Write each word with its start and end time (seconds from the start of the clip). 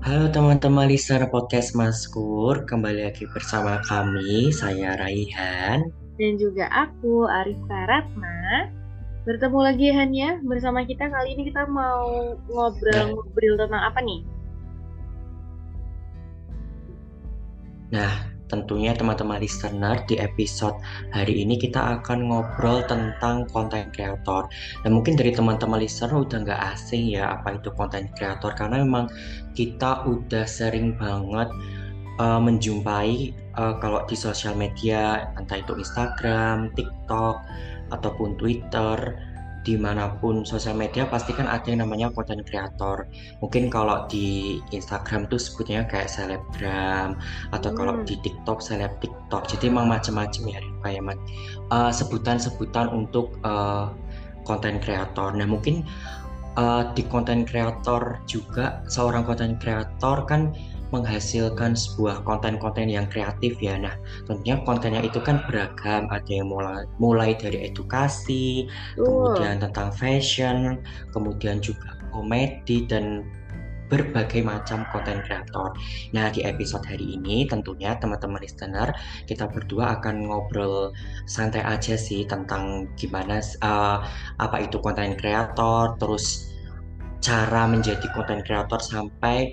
Halo 0.00 0.26
teman-teman 0.26 0.90
listener 0.90 1.30
podcast 1.30 1.70
Maskur, 1.78 2.66
kembali 2.66 3.06
lagi 3.06 3.30
bersama 3.30 3.78
kami, 3.86 4.50
saya 4.50 4.98
Raihan. 4.98 5.86
Dan 6.18 6.34
juga 6.34 6.66
aku, 6.66 7.30
Arifka 7.30 7.86
Ratna. 7.86 8.66
Bertemu 9.22 9.58
lagi 9.62 9.86
Han 9.94 10.10
ya, 10.10 10.42
bersama 10.42 10.82
kita 10.82 11.06
kali 11.14 11.38
ini 11.38 11.46
kita 11.52 11.62
mau 11.70 12.34
ngobrol-ngobrol 12.50 13.54
tentang 13.54 13.82
apa 13.86 14.00
nih? 14.02 14.20
Nah, 17.94 18.29
tentunya 18.50 18.92
teman-teman 18.92 19.38
listener 19.38 20.02
di 20.10 20.18
episode 20.18 20.74
hari 21.14 21.46
ini 21.46 21.56
kita 21.56 22.02
akan 22.02 22.26
ngobrol 22.26 22.82
tentang 22.90 23.46
konten 23.54 23.88
kreator. 23.94 24.50
Dan 24.82 24.98
mungkin 24.98 25.14
dari 25.14 25.30
teman-teman 25.30 25.78
listener 25.78 26.18
udah 26.18 26.42
nggak 26.42 26.60
asing 26.74 27.14
ya 27.14 27.38
apa 27.38 27.56
itu 27.56 27.70
konten 27.78 28.10
kreator. 28.18 28.52
Karena 28.58 28.82
memang 28.82 29.06
kita 29.54 30.04
udah 30.04 30.44
sering 30.44 30.98
banget 30.98 31.48
uh, 32.18 32.42
menjumpai 32.42 33.32
uh, 33.54 33.78
kalau 33.78 34.02
di 34.10 34.18
sosial 34.18 34.58
media 34.58 35.30
entah 35.38 35.62
itu 35.62 35.78
Instagram, 35.78 36.74
TikTok 36.74 37.38
ataupun 37.94 38.34
Twitter 38.38 39.29
di 39.60 39.76
mana 39.76 40.16
pun 40.16 40.42
sosial 40.48 40.72
media 40.72 41.04
pasti 41.04 41.36
kan 41.36 41.44
ada 41.44 41.68
yang 41.68 41.84
namanya 41.84 42.08
konten 42.16 42.40
kreator 42.40 43.04
mungkin 43.44 43.68
kalau 43.68 44.08
di 44.08 44.56
Instagram 44.72 45.28
tuh 45.28 45.36
sebutnya 45.36 45.84
kayak 45.84 46.08
selebgram 46.08 47.20
atau 47.52 47.68
hmm. 47.68 47.76
kalau 47.76 47.94
di 48.04 48.16
TikTok 48.24 48.64
seleb 48.64 48.96
TikTok. 49.04 49.48
Jadi 49.52 49.68
emang 49.68 49.86
macam-macam 49.88 50.42
ya 50.48 50.60
kayak 50.80 51.20
uh, 51.68 51.92
sebutan-sebutan 51.92 52.88
untuk 52.88 53.36
uh, 53.44 53.92
konten 54.44 54.80
kreator 54.80 55.36
nah 55.36 55.44
mungkin 55.44 55.84
uh, 56.56 56.90
di 56.96 57.04
konten 57.06 57.44
kreator 57.44 58.18
juga 58.24 58.82
seorang 58.88 59.22
konten 59.22 59.60
kreator 59.60 60.24
kan 60.26 60.50
menghasilkan 60.90 61.74
sebuah 61.78 62.22
konten-konten 62.26 62.90
yang 62.90 63.06
kreatif 63.10 63.58
ya. 63.62 63.78
Nah, 63.78 63.94
tentunya 64.26 64.58
kontennya 64.62 65.02
itu 65.06 65.18
kan 65.22 65.42
beragam, 65.46 66.10
ada 66.10 66.30
yang 66.30 66.50
mulai 66.50 66.86
mulai 66.98 67.30
dari 67.34 67.66
edukasi, 67.70 68.66
uh. 68.98 69.02
kemudian 69.02 69.62
tentang 69.62 69.90
fashion, 69.94 70.82
kemudian 71.14 71.62
juga 71.62 71.96
komedi 72.10 72.86
dan 72.90 73.22
berbagai 73.90 74.46
macam 74.46 74.86
konten 74.94 75.18
kreator. 75.26 75.74
Nah, 76.14 76.30
di 76.30 76.46
episode 76.46 76.86
hari 76.86 77.18
ini 77.18 77.50
tentunya 77.50 77.98
teman-teman 77.98 78.38
listener 78.38 78.94
kita 79.26 79.50
berdua 79.50 79.98
akan 79.98 80.30
ngobrol 80.30 80.94
santai 81.26 81.66
aja 81.66 81.98
sih 81.98 82.22
tentang 82.22 82.86
gimana 82.94 83.42
uh, 83.66 84.06
apa 84.38 84.56
itu 84.62 84.78
konten 84.78 85.18
kreator, 85.18 85.98
terus 85.98 86.54
cara 87.20 87.68
menjadi 87.68 88.06
konten 88.16 88.40
kreator 88.46 88.80
sampai 88.80 89.52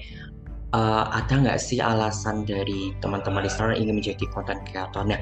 uh, 0.77 1.03
ada 1.09 1.33
nggak 1.33 1.57
sih 1.57 1.81
alasan 1.81 2.45
dari 2.45 2.93
teman-teman 3.01 3.41
listener 3.41 3.73
ingin 3.73 3.97
menjadi 3.97 4.25
content 4.29 4.61
creator? 4.69 5.01
Nah, 5.01 5.17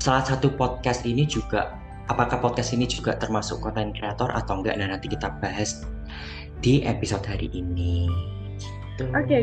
salah 0.00 0.24
satu 0.24 0.48
podcast 0.56 1.04
ini 1.04 1.28
juga, 1.28 1.76
apakah 2.08 2.40
podcast 2.40 2.72
ini 2.72 2.88
juga 2.88 3.20
termasuk 3.20 3.60
content 3.60 3.92
creator 3.92 4.32
atau 4.32 4.64
enggak? 4.64 4.80
Nah, 4.80 4.96
nanti 4.96 5.12
kita 5.12 5.28
bahas 5.44 5.84
di 6.64 6.80
episode 6.88 7.22
hari 7.28 7.52
ini. 7.52 8.08
Gitu. 8.96 9.04
Oke, 9.14 9.22
okay. 9.22 9.42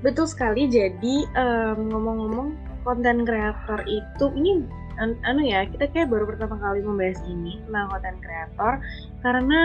betul 0.00 0.26
sekali. 0.26 0.66
Jadi 0.66 1.28
um, 1.36 1.92
ngomong-ngomong, 1.92 2.48
konten 2.82 3.26
kreator 3.26 3.82
itu 3.86 4.24
ini 4.34 4.62
an 4.96 5.18
anu 5.28 5.44
ya, 5.44 5.68
kita 5.68 5.92
kayak 5.92 6.08
baru 6.08 6.24
pertama 6.24 6.56
kali 6.56 6.80
membahas 6.80 7.20
ini 7.28 7.60
tentang 7.68 7.86
konten 7.92 8.16
kreator 8.24 8.72
karena 9.20 9.60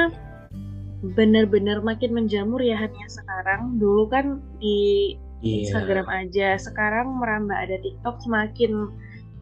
benar-benar 1.01 1.81
makin 1.81 2.13
menjamur 2.13 2.61
ya 2.61 2.77
hanya 2.77 3.05
sekarang. 3.09 3.81
Dulu 3.81 4.05
kan 4.09 4.37
di 4.61 5.17
yeah. 5.41 5.65
Instagram 5.65 6.05
aja, 6.07 6.57
sekarang 6.61 7.17
merambah 7.17 7.57
ada 7.57 7.81
TikTok 7.81 8.21
semakin 8.21 8.93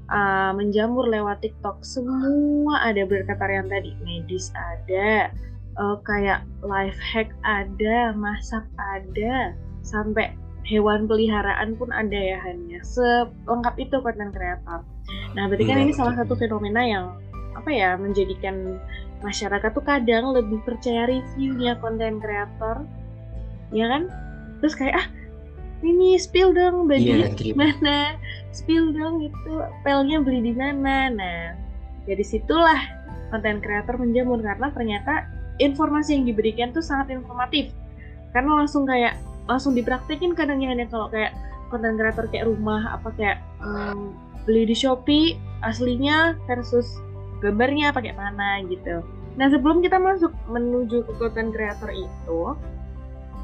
uh, 0.08 0.52
menjamur 0.56 1.06
lewat 1.08 1.44
TikTok. 1.44 1.84
Semua 1.84 2.80
ada 2.88 3.04
berkata 3.04 3.44
yang 3.52 3.68
tadi, 3.68 3.92
medis 4.08 4.56
ada, 4.56 5.30
uh, 5.76 6.00
kayak 6.08 6.48
life 6.64 6.98
hack 7.00 7.32
ada, 7.44 8.16
masak 8.16 8.64
ada, 8.80 9.52
sampai 9.84 10.32
hewan 10.64 11.10
peliharaan 11.10 11.74
pun 11.76 11.90
ada 11.90 12.14
ya 12.14 12.38
hanya 12.46 12.80
selengkap 12.86 13.76
itu 13.82 13.98
konten 14.00 14.30
kreator. 14.30 14.86
Nah, 15.34 15.50
berarti 15.50 15.66
kan 15.66 15.82
yeah, 15.82 15.86
ini 15.90 15.94
salah 15.96 16.14
satu 16.14 16.38
fenomena 16.38 16.86
yang 16.86 17.06
apa 17.58 17.70
ya 17.74 17.98
menjadikan 18.00 18.80
masyarakat 19.22 19.72
tuh 19.76 19.84
kadang 19.84 20.32
lebih 20.32 20.60
percaya 20.64 21.08
reviewnya 21.08 21.76
konten 21.80 22.20
kreator. 22.24 22.84
Ya 23.70 23.86
kan? 23.92 24.08
Terus 24.64 24.76
kayak 24.76 24.96
ah 25.00 25.08
ini 25.80 26.20
spill 26.20 26.52
dong 26.52 26.92
bajunya 26.92 27.32
yeah, 27.32 27.36
di 27.36 27.52
mana? 27.56 28.20
Spill 28.52 28.92
dong 28.92 29.24
itu 29.24 29.54
pelnya 29.84 30.20
beli 30.20 30.52
di 30.52 30.54
mana? 30.56 31.12
Nah 31.12 31.44
dari 32.10 32.26
situlah 32.26 32.80
konten 33.30 33.62
kreator 33.62 34.02
menjamur 34.02 34.42
karena 34.42 34.74
ternyata 34.74 35.30
informasi 35.62 36.18
yang 36.18 36.26
diberikan 36.26 36.74
tuh 36.74 36.82
sangat 36.82 37.14
informatif. 37.14 37.70
Karena 38.34 38.64
langsung 38.64 38.90
kayak 38.90 39.20
langsung 39.46 39.78
dipraktekin 39.78 40.34
kadangnya 40.34 40.74
hanya 40.74 40.86
kalau 40.90 41.10
kayak 41.14 41.36
konten 41.70 41.98
kreator 41.98 42.26
kayak 42.34 42.50
rumah 42.50 42.98
apa 42.98 43.10
kayak 43.14 43.38
um, 43.62 44.18
beli 44.50 44.66
di 44.66 44.74
Shopee 44.74 45.38
aslinya 45.62 46.34
versus 46.50 46.88
gambarnya 47.40 47.96
pakai 47.96 48.14
mana 48.16 48.64
gitu. 48.68 49.04
Nah 49.40 49.48
sebelum 49.48 49.80
kita 49.80 50.00
masuk 50.00 50.36
menuju 50.52 51.08
ke 51.08 51.14
konten 51.16 51.56
kreator 51.56 51.92
itu, 51.92 52.42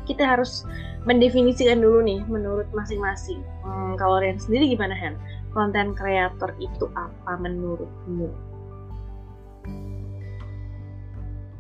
kita 0.06 0.24
harus 0.24 0.68
mendefinisikan 1.08 1.82
dulu 1.82 2.02
nih 2.06 2.22
menurut 2.30 2.70
masing-masing. 2.74 3.42
Hmm, 3.66 3.98
kalau 3.98 4.22
Rian 4.22 4.38
sendiri 4.38 4.70
gimana 4.74 4.94
Hen? 4.94 5.18
Konten 5.56 5.96
kreator 5.96 6.52
itu 6.60 6.92
apa 6.94 7.40
menurutmu? 7.40 8.30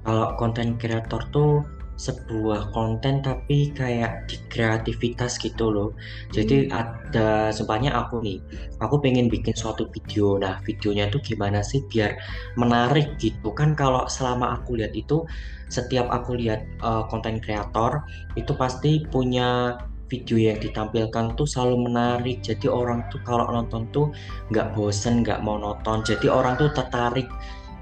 Kalau 0.05 0.37
konten 0.37 0.77
kreator 0.77 1.21
tuh 1.33 1.65
sebuah 1.95 2.75
konten 2.75 3.23
tapi 3.23 3.71
kayak 3.71 4.27
di 4.27 4.37
kreativitas 4.51 5.39
gitu 5.39 5.71
loh. 5.71 5.89
Jadi 6.35 6.67
hmm. 6.67 6.71
ada 6.75 7.49
sempatnya 7.55 7.95
aku 7.95 8.19
nih 8.19 8.39
aku 8.83 8.99
pengen 8.99 9.31
bikin 9.31 9.55
suatu 9.55 9.87
video. 9.91 10.35
Nah 10.35 10.59
videonya 10.67 11.07
tuh 11.07 11.23
gimana 11.23 11.63
sih 11.63 11.83
biar 11.87 12.19
menarik 12.59 13.15
gitu? 13.19 13.55
Kan 13.55 13.73
kalau 13.73 14.07
selama 14.11 14.59
aku 14.59 14.75
lihat 14.79 14.91
itu 14.91 15.23
setiap 15.71 16.11
aku 16.11 16.37
lihat 16.37 16.67
uh, 16.83 17.07
konten 17.07 17.39
kreator 17.41 18.05
itu 18.37 18.53
pasti 18.53 19.01
punya 19.07 19.79
video 20.05 20.37
yang 20.37 20.61
ditampilkan 20.61 21.33
tuh 21.33 21.49
selalu 21.49 21.89
menarik. 21.89 22.43
Jadi 22.45 22.69
orang 22.69 23.07
tuh 23.09 23.17
kalau 23.25 23.49
nonton 23.49 23.89
tuh 23.89 24.13
nggak 24.53 24.77
bosen 24.77 25.25
nggak 25.25 25.41
mau 25.41 25.57
nonton. 25.57 26.05
Jadi 26.05 26.29
orang 26.29 26.59
tuh 26.59 26.69
tertarik 26.75 27.25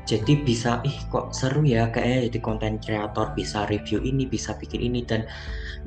jadi 0.04 0.44
bisa 0.44 0.84
ih 0.84 0.98
kok 1.08 1.32
seru 1.32 1.64
ya 1.64 1.88
kayak 1.88 2.28
jadi 2.32 2.40
konten 2.44 2.76
kreator 2.84 3.32
bisa 3.36 3.64
review 3.72 4.04
ini 4.04 4.28
bisa 4.28 4.52
bikin 4.60 4.84
ini 4.84 5.08
dan 5.08 5.24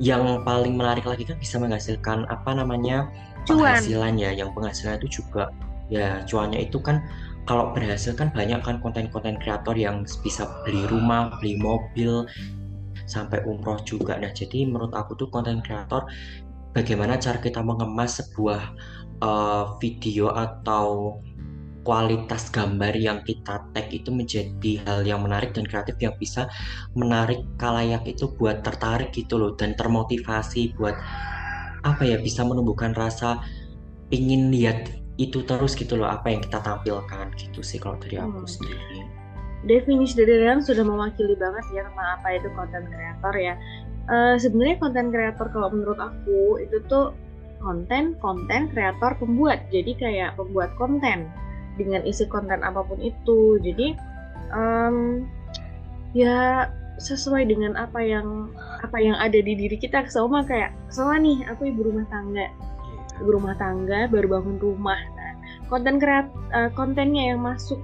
yang 0.00 0.44
paling 0.44 0.76
menarik 0.76 1.04
lagi 1.04 1.28
kan 1.28 1.36
bisa 1.36 1.60
menghasilkan 1.60 2.24
apa 2.32 2.56
namanya 2.56 3.08
penghasilan 3.44 4.16
ya 4.16 4.32
yang 4.32 4.52
penghasilan 4.56 4.96
itu 5.04 5.20
juga 5.20 5.52
ya 5.92 6.24
cuannya 6.24 6.64
itu 6.66 6.80
kan 6.80 7.04
kalau 7.46 7.70
berhasil 7.70 8.10
kan 8.18 8.34
banyak 8.34 8.58
kan 8.64 8.82
konten-konten 8.82 9.38
kreator 9.38 9.78
yang 9.78 10.02
bisa 10.02 10.50
beli 10.66 10.82
rumah 10.90 11.30
beli 11.38 11.54
mobil 11.62 12.26
sampai 13.06 13.38
umroh 13.46 13.78
juga. 13.86 14.18
Nah 14.18 14.34
jadi 14.34 14.66
menurut 14.66 14.90
aku 14.90 15.14
tuh 15.14 15.30
konten 15.30 15.62
kreator 15.62 16.10
bagaimana 16.74 17.16
cara 17.22 17.38
kita 17.38 17.62
mengemas 17.62 18.18
sebuah 18.18 18.74
uh, 19.22 19.78
video 19.78 20.34
atau 20.34 21.16
kualitas 21.86 22.50
gambar 22.50 22.98
yang 22.98 23.22
kita 23.22 23.62
tag 23.70 23.86
itu 23.94 24.10
menjadi 24.10 24.82
hal 24.82 25.06
yang 25.06 25.22
menarik 25.22 25.54
dan 25.54 25.62
kreatif 25.62 25.94
yang 26.02 26.18
bisa 26.18 26.50
menarik 26.98 27.46
kalayak 27.62 28.02
itu 28.10 28.26
buat 28.34 28.66
tertarik 28.66 29.14
gitu 29.14 29.38
loh 29.38 29.54
dan 29.54 29.78
termotivasi 29.78 30.74
buat 30.74 30.98
apa 31.86 32.02
ya 32.02 32.18
bisa 32.18 32.42
menumbuhkan 32.42 32.90
rasa 32.90 33.38
ingin 34.10 34.50
lihat 34.50 34.90
itu 35.16 35.46
terus 35.46 35.78
gitu 35.78 35.94
loh 35.94 36.10
apa 36.10 36.34
yang 36.34 36.42
kita 36.42 36.58
tampilkan 36.58 37.30
gitu 37.38 37.62
sih 37.62 37.78
kalau 37.78 37.94
dari 38.02 38.18
aku 38.18 38.42
hmm. 38.42 38.50
sendiri. 38.50 39.00
Definisi 39.66 40.18
dari 40.18 40.42
Rian 40.42 40.62
sudah 40.62 40.82
mewakili 40.82 41.38
banget 41.38 41.64
ya 41.70 41.86
tentang 41.86 42.08
apa 42.18 42.28
itu 42.34 42.48
konten 42.54 42.82
kreator 42.90 43.34
ya. 43.34 43.54
Uh, 44.06 44.34
Sebenarnya 44.38 44.76
konten 44.78 45.06
kreator 45.10 45.46
kalau 45.50 45.70
menurut 45.70 45.98
aku 45.98 46.62
itu 46.62 46.78
tuh 46.90 47.14
konten 47.58 48.14
konten 48.20 48.68
kreator 48.70 49.16
pembuat 49.16 49.64
jadi 49.72 49.92
kayak 49.96 50.30
pembuat 50.38 50.70
konten 50.76 51.26
dengan 51.76 52.02
isi 52.04 52.24
konten 52.28 52.64
apa 52.64 52.82
pun 52.84 52.98
itu. 53.00 53.60
Jadi 53.60 53.96
um, 54.52 55.24
ya 56.16 56.68
sesuai 56.96 57.44
dengan 57.44 57.76
apa 57.76 58.00
yang 58.00 58.50
apa 58.80 58.96
yang 59.00 59.16
ada 59.16 59.36
di 59.36 59.52
diri 59.54 59.76
kita. 59.76 60.08
Sama 60.08 60.42
kayak 60.44 60.72
sama 60.88 61.20
nih 61.20 61.44
aku 61.48 61.70
ibu 61.70 61.86
rumah 61.86 62.08
tangga. 62.08 62.48
Ibu 63.20 63.30
rumah 63.32 63.54
tangga 63.56 64.08
baru 64.08 64.40
bangun 64.40 64.58
rumah. 64.60 64.98
Nah 65.16 65.32
konten 65.68 65.98
kreat 65.98 66.28
uh, 66.54 66.70
kontennya 66.74 67.34
yang 67.34 67.40
masuk 67.42 67.78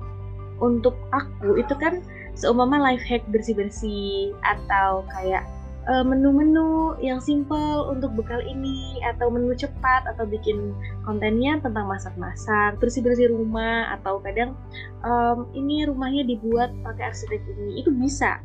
untuk 0.63 0.95
aku 1.11 1.59
itu 1.59 1.75
kan 1.77 2.01
seumpama 2.39 2.79
life 2.79 3.03
hack 3.05 3.25
bersih 3.29 3.53
bersih 3.53 4.33
atau 4.47 5.05
kayak 5.11 5.45
menu-menu 5.83 6.95
yang 7.03 7.19
simple 7.19 7.91
untuk 7.91 8.15
bekal 8.15 8.39
ini 8.39 9.03
atau 9.03 9.27
menu 9.35 9.51
cepat 9.59 10.07
atau 10.07 10.23
bikin 10.23 10.71
kontennya 11.03 11.59
tentang 11.59 11.91
masak-masak, 11.91 12.79
bersih-bersih 12.79 13.35
rumah 13.35 13.91
atau 13.99 14.23
kadang 14.23 14.55
um, 15.03 15.51
ini 15.59 15.83
rumahnya 15.83 16.23
dibuat 16.23 16.71
pakai 16.87 17.11
arsitek 17.11 17.43
ini. 17.59 17.83
Itu 17.83 17.91
bisa. 17.91 18.39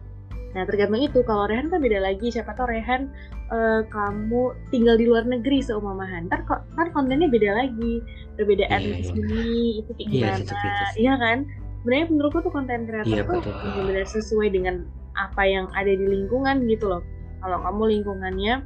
Nah 0.58 0.66
tergantung 0.66 0.98
itu. 0.98 1.22
Kalau 1.22 1.46
Rehan 1.46 1.70
kan 1.70 1.78
beda 1.78 2.02
lagi. 2.02 2.34
Siapa 2.34 2.58
tahu 2.58 2.74
Rehan 2.74 3.14
uh, 3.54 3.86
kamu 3.86 4.58
tinggal 4.74 4.98
di 4.98 5.06
luar 5.06 5.30
negeri 5.30 5.62
seumpamahan. 5.62 6.26
Ntar 6.26 6.42
kok 6.50 6.66
kan 6.74 6.90
kontennya 6.90 7.30
beda 7.30 7.54
lagi. 7.54 8.02
Perbedaan 8.34 8.82
yeah, 8.82 8.98
di 8.98 9.02
iya. 9.02 9.10
sini 9.14 9.54
itu 9.86 9.92
kayak 9.94 10.10
iya, 10.10 10.28
gimana. 10.42 10.86
iya 10.98 11.14
kan? 11.22 11.38
Sebenarnya 11.86 12.06
menurutku 12.10 12.40
tuh 12.42 12.54
konten 12.54 12.90
kreator 12.90 13.14
yeah, 13.14 13.30
tuh 13.30 13.42
benar-benar 13.46 14.06
sesuai 14.10 14.50
dengan 14.50 14.90
apa 15.18 15.46
yang 15.46 15.66
ada 15.78 15.94
di 15.94 16.06
lingkungan 16.06 16.66
gitu 16.70 16.90
loh 16.90 17.02
kalau 17.42 17.58
kamu 17.62 17.84
lingkungannya 17.98 18.66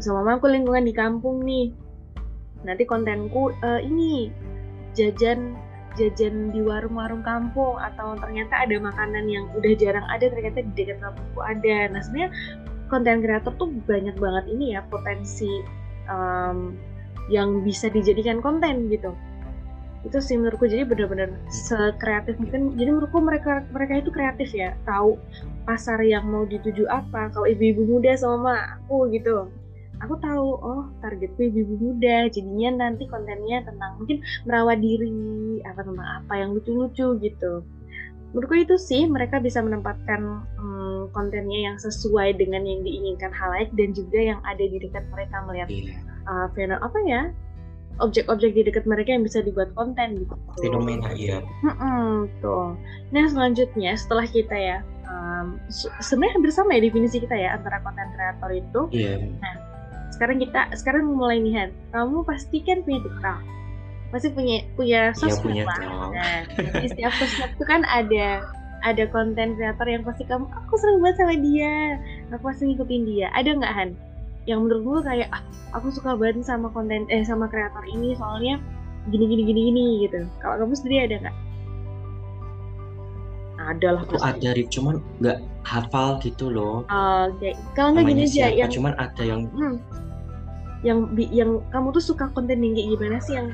sama 0.00 0.38
aku 0.38 0.48
lingkungan 0.48 0.88
di 0.88 0.94
kampung 0.94 1.44
nih. 1.44 1.74
Nanti 2.62 2.86
kontenku 2.86 3.50
uh, 3.62 3.80
ini 3.82 4.30
jajan 4.94 5.58
jajan 5.92 6.48
di 6.56 6.64
warung-warung 6.64 7.20
kampung 7.20 7.76
atau 7.76 8.16
ternyata 8.16 8.64
ada 8.64 8.80
makanan 8.80 9.28
yang 9.28 9.44
udah 9.52 9.72
jarang 9.76 10.06
ada 10.08 10.24
ternyata 10.32 10.64
di 10.64 10.72
dekat 10.72 10.98
kampungku 11.04 11.40
ada. 11.44 11.76
Nah 11.92 12.00
sebenarnya 12.00 12.30
konten 12.88 13.20
kreator 13.20 13.52
tuh 13.60 13.68
banyak 13.84 14.16
banget 14.16 14.44
ini 14.52 14.76
ya 14.76 14.80
potensi 14.88 15.48
um, 16.08 16.76
yang 17.28 17.62
bisa 17.62 17.92
dijadikan 17.92 18.40
konten 18.40 18.88
gitu 18.88 19.14
itu 20.02 20.18
sih 20.18 20.34
menurutku 20.34 20.66
jadi 20.66 20.82
benar-benar 20.82 21.30
sekreatif 21.46 22.34
mungkin. 22.42 22.74
Jadi 22.74 22.90
menurutku 22.90 23.18
mereka 23.22 23.62
mereka 23.70 24.02
itu 24.02 24.10
kreatif 24.10 24.50
ya 24.50 24.74
tahu 24.82 25.14
pasar 25.62 26.02
yang 26.02 26.26
mau 26.26 26.42
dituju 26.42 26.90
apa. 26.90 27.30
Kalau 27.30 27.46
ibu-ibu 27.46 27.86
muda 27.86 28.18
sama 28.18 28.78
aku 28.78 29.10
gitu. 29.14 29.46
Aku 30.02 30.18
tahu 30.18 30.58
oh 30.58 30.90
targetku 30.98 31.38
ibu-ibu 31.38 31.78
muda 31.78 32.26
jadinya 32.26 32.90
nanti 32.90 33.06
kontennya 33.06 33.62
tentang 33.62 34.02
mungkin 34.02 34.18
merawat 34.42 34.82
diri 34.82 35.62
apa 35.62 35.86
tentang 35.86 36.08
apa 36.22 36.32
yang 36.34 36.50
lucu-lucu 36.58 37.22
gitu. 37.22 37.62
Menurutku 38.34 38.56
itu 38.58 38.74
sih 38.80 39.06
mereka 39.06 39.38
bisa 39.38 39.62
menempatkan 39.62 40.42
hmm, 40.58 41.14
kontennya 41.14 41.70
yang 41.70 41.76
sesuai 41.78 42.34
dengan 42.40 42.66
yang 42.66 42.82
diinginkan 42.82 43.30
halayak 43.30 43.70
dan 43.78 43.94
juga 43.94 44.18
yang 44.18 44.40
ada 44.42 44.64
di 44.66 44.82
dekat 44.82 45.04
mereka 45.14 45.36
melihat 45.46 45.68
yeah. 45.70 46.00
uh, 46.26 46.46
fenomena 46.56 46.82
apa 46.82 46.98
ya 47.06 47.22
objek-objek 48.02 48.52
di 48.52 48.62
dekat 48.66 48.84
mereka 48.84 49.14
yang 49.14 49.22
bisa 49.22 49.40
dibuat 49.40 49.70
konten 49.78 50.26
gitu. 50.26 50.34
Fenomena 50.58 51.14
iya. 51.14 51.38
Hmm, 51.62 52.26
tuh. 52.42 52.74
Nah 53.14 53.24
selanjutnya 53.30 53.94
setelah 53.94 54.26
kita 54.26 54.52
ya, 54.52 54.78
um, 55.06 55.56
sebenarnya 56.02 56.34
hampir 56.36 56.50
sama 56.50 56.74
ya 56.76 56.82
definisi 56.82 57.22
kita 57.22 57.32
ya 57.38 57.54
antara 57.54 57.78
konten 57.86 58.06
kreator 58.18 58.50
itu. 58.52 58.80
Iya. 58.90 59.22
Yeah. 59.22 59.38
Nah 59.38 59.54
sekarang 60.12 60.36
kita 60.42 60.60
sekarang 60.76 61.08
mulai 61.08 61.38
nih 61.40 61.54
Han. 61.56 61.70
Kamu 61.94 62.26
pasti 62.26 62.60
kan 62.60 62.84
punya 62.84 63.00
TikTok, 63.00 63.38
pasti 64.12 64.28
punya 64.34 64.56
punya 64.76 65.00
iya, 65.10 65.16
sosmed 65.16 65.56
ya, 65.56 65.64
lah. 65.64 65.80
Nah 66.12 66.38
di 66.82 66.86
setiap 66.90 67.12
sosmed 67.16 67.50
itu 67.56 67.64
kan 67.64 67.86
ada 67.88 68.42
ada 68.82 69.04
konten 69.14 69.54
kreator 69.54 69.86
yang 69.86 70.02
pasti 70.02 70.26
kamu 70.26 70.44
aku 70.50 70.74
sering 70.74 70.98
banget 71.00 71.16
sama 71.22 71.34
dia, 71.38 71.74
aku 72.34 72.44
pasti 72.50 72.62
ngikutin 72.66 73.02
dia. 73.06 73.26
Ada 73.32 73.50
nggak 73.54 73.74
Han? 73.78 73.90
Yang 74.46 74.66
menurutmu 74.66 75.02
kayak 75.06 75.30
ah, 75.30 75.42
aku 75.76 75.94
suka 75.94 76.18
banget 76.18 76.42
sama 76.42 76.68
konten 76.74 77.06
eh 77.08 77.22
sama 77.22 77.46
kreator 77.46 77.86
ini 77.86 78.18
soalnya 78.18 78.58
gini 79.10 79.24
gini 79.26 79.42
gini 79.46 79.60
gini 79.70 79.84
gitu 80.06 80.20
kalau 80.42 80.62
kamu 80.62 80.74
sendiri 80.78 80.96
ada 81.06 81.16
nggak 81.26 81.36
ada 83.62 83.88
lah 83.94 84.02
aku 84.02 84.18
ada 84.18 84.48
Rif 84.58 84.68
cuman 84.74 84.98
nggak 85.22 85.38
hafal 85.62 86.18
gitu 86.22 86.50
loh 86.50 86.82
oke 86.86 87.38
okay. 87.38 87.54
kalau 87.78 87.94
nggak 87.94 88.10
gini 88.10 88.22
aja 88.26 88.46
yang 88.50 88.70
cuman 88.70 88.94
ada 88.98 89.22
yang 89.22 89.46
hmm, 89.54 89.76
yang 90.82 90.98
yang 91.14 91.50
kamu 91.70 91.94
tuh 91.94 92.02
suka 92.02 92.26
konten 92.34 92.58
yang 92.58 92.74
kayak 92.74 92.88
gimana 92.98 93.16
sih 93.22 93.38
yang 93.38 93.48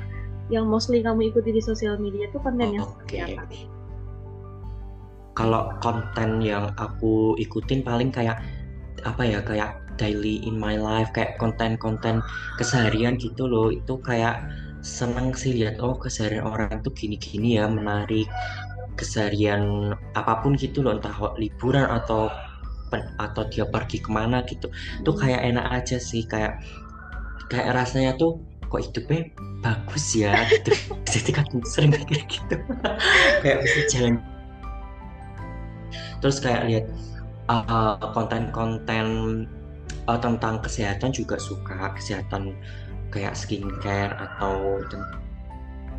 yang 0.49 0.65
mostly 0.65 1.05
kamu 1.05 1.29
ikuti 1.29 1.53
di 1.53 1.61
sosial 1.61 2.01
media 2.01 2.29
tuh 2.33 2.41
konten 2.41 2.73
oh, 2.73 2.73
yang 2.73 2.85
seperti 2.89 3.17
okay. 3.21 3.37
apa? 3.37 3.45
Kalau 5.37 5.63
konten 5.79 6.43
yang 6.43 6.73
aku 6.81 7.37
ikutin 7.39 7.85
paling 7.85 8.11
kayak 8.11 8.43
apa 9.07 9.23
ya 9.23 9.39
kayak 9.45 9.77
daily 9.99 10.41
in 10.47 10.57
my 10.57 10.79
life 10.79 11.11
kayak 11.13 11.37
konten-konten 11.37 12.23
keseharian 12.57 13.19
gitu 13.19 13.51
loh. 13.51 13.69
Itu 13.75 13.99
kayak 14.01 14.41
seneng 14.81 15.35
sih 15.35 15.59
lihat 15.59 15.83
oh 15.83 15.99
keseharian 15.99 16.47
orang 16.47 16.81
tuh 16.87 16.95
gini-gini 16.95 17.59
ya 17.59 17.67
menarik 17.67 18.31
keseharian 18.95 19.93
apa 20.15 20.41
pun 20.41 20.55
gitu 20.55 20.81
loh. 20.81 20.97
Entah 20.97 21.35
liburan 21.37 21.91
atau 21.91 22.31
atau 23.21 23.43
dia 23.53 23.69
pergi 23.69 24.01
ke 24.01 24.09
mana 24.09 24.41
gitu. 24.49 24.71
Hmm. 24.71 25.05
tuh 25.05 25.15
kayak 25.19 25.45
enak 25.45 25.67
aja 25.83 26.01
sih 26.01 26.25
kayak 26.25 26.63
kayak 27.53 27.77
rasanya 27.77 28.17
tuh 28.17 28.41
kok 28.69 28.85
hidupnya 28.85 29.33
bagus 29.65 30.15
ya? 30.15 30.33
Gitu. 30.53 30.73
Jadi 31.09 31.31
kan 31.33 31.47
sering 31.65 31.93
kayak 31.97 32.29
gitu. 32.29 32.57
Kayak 33.43 33.59
bisa 33.65 33.81
jalan. 33.91 34.15
Terus 36.21 36.37
kayak 36.43 36.63
lihat 36.69 36.87
uh, 37.49 37.97
konten-konten 38.13 39.07
uh, 40.09 40.19
tentang 40.19 40.65
kesehatan 40.65 41.13
juga 41.13 41.37
suka 41.37 41.93
kesehatan 41.95 42.57
kayak 43.13 43.37
skincare 43.37 44.17
atau 44.17 44.81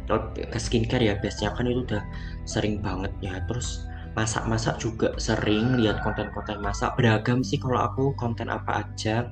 ke 0.10 0.58
skincare 0.58 1.06
ya 1.06 1.14
biasanya 1.22 1.54
kan 1.54 1.70
itu 1.70 1.86
udah 1.86 2.04
sering 2.50 2.82
banget 2.82 3.14
ya 3.22 3.38
terus 3.46 3.86
masak-masak 4.18 4.82
juga 4.82 5.14
sering 5.22 5.78
lihat 5.78 6.02
konten-konten 6.02 6.58
masak 6.66 6.98
beragam 6.98 7.46
sih 7.46 7.62
kalau 7.62 7.86
aku 7.86 8.18
konten 8.18 8.50
apa 8.50 8.82
aja 8.82 9.30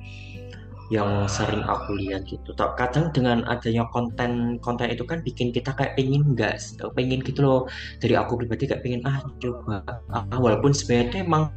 yang 0.88 1.28
sering 1.28 1.60
aku 1.68 2.00
lihat 2.00 2.24
gitu. 2.24 2.56
Kadang 2.56 3.12
dengan 3.12 3.44
adanya 3.44 3.84
konten-konten 3.92 4.88
itu 4.88 5.04
kan 5.04 5.20
bikin 5.20 5.52
kita 5.52 5.76
kayak 5.76 6.00
pengen 6.00 6.32
nggak, 6.32 6.56
pengen 6.96 7.20
gitu 7.20 7.44
loh. 7.44 7.60
Dari 8.00 8.16
aku 8.16 8.40
pribadi 8.40 8.64
kayak 8.64 8.80
pengen 8.80 9.04
ah 9.04 9.20
coba, 9.36 9.84
ah, 10.08 10.24
walaupun 10.40 10.72
sebenarnya 10.72 11.28
emang 11.28 11.52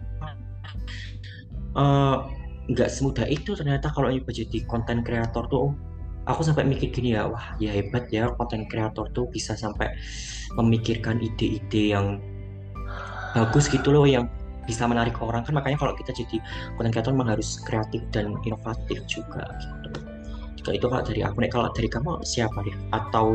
uh, 1.80 2.28
nggak 2.72 2.90
semudah 2.90 3.28
itu 3.28 3.54
ternyata 3.54 3.92
kalau 3.92 4.08
nyoba 4.10 4.32
jadi 4.32 4.64
konten 4.66 5.04
kreator 5.04 5.46
tuh. 5.52 5.76
Aku 6.30 6.46
sampai 6.46 6.70
mikir 6.70 6.94
gini 6.94 7.18
ya 7.18 7.26
wah 7.26 7.58
ya 7.58 7.74
hebat 7.74 8.06
ya 8.14 8.30
konten 8.38 8.70
kreator 8.70 9.10
tuh 9.10 9.26
bisa 9.34 9.58
sampai 9.58 9.90
memikirkan 10.54 11.18
ide-ide 11.18 11.98
yang 11.98 12.22
bagus 13.34 13.66
gitu 13.66 13.90
loh 13.90 14.06
yang 14.06 14.30
bisa 14.70 14.86
menarik 14.86 15.18
orang. 15.18 15.42
Kan 15.42 15.58
makanya 15.58 15.82
kalau 15.82 15.94
kita 15.98 16.14
jadi 16.14 16.38
konten 16.78 16.94
kreator 16.94 17.12
memang 17.12 17.34
harus 17.38 17.58
kreatif 17.66 18.06
dan 18.14 18.38
inovatif 18.46 19.02
juga 19.10 19.50
gitu. 19.60 19.90
Jika 20.62 20.72
itu 20.78 20.86
kalau 20.86 21.02
dari 21.02 21.22
aku 21.26 21.38
nih 21.42 21.50
kalau 21.50 21.74
dari 21.74 21.90
kamu 21.90 22.22
siapa 22.22 22.62
nih? 22.62 22.76
Atau 22.94 23.34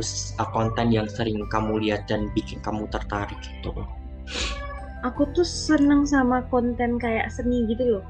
konten 0.55 0.95
yang 0.95 1.11
sering 1.11 1.43
kamu 1.51 1.83
lihat 1.83 2.07
dan 2.07 2.31
bikin 2.39 2.63
kamu 2.63 2.87
tertarik 2.95 3.37
gitu 3.43 3.75
aku 5.07 5.23
tuh 5.31 5.47
seneng 5.47 6.03
sama 6.03 6.43
konten 6.51 6.99
kayak 6.99 7.31
seni 7.31 7.63
gitu 7.71 7.99
loh 7.99 8.05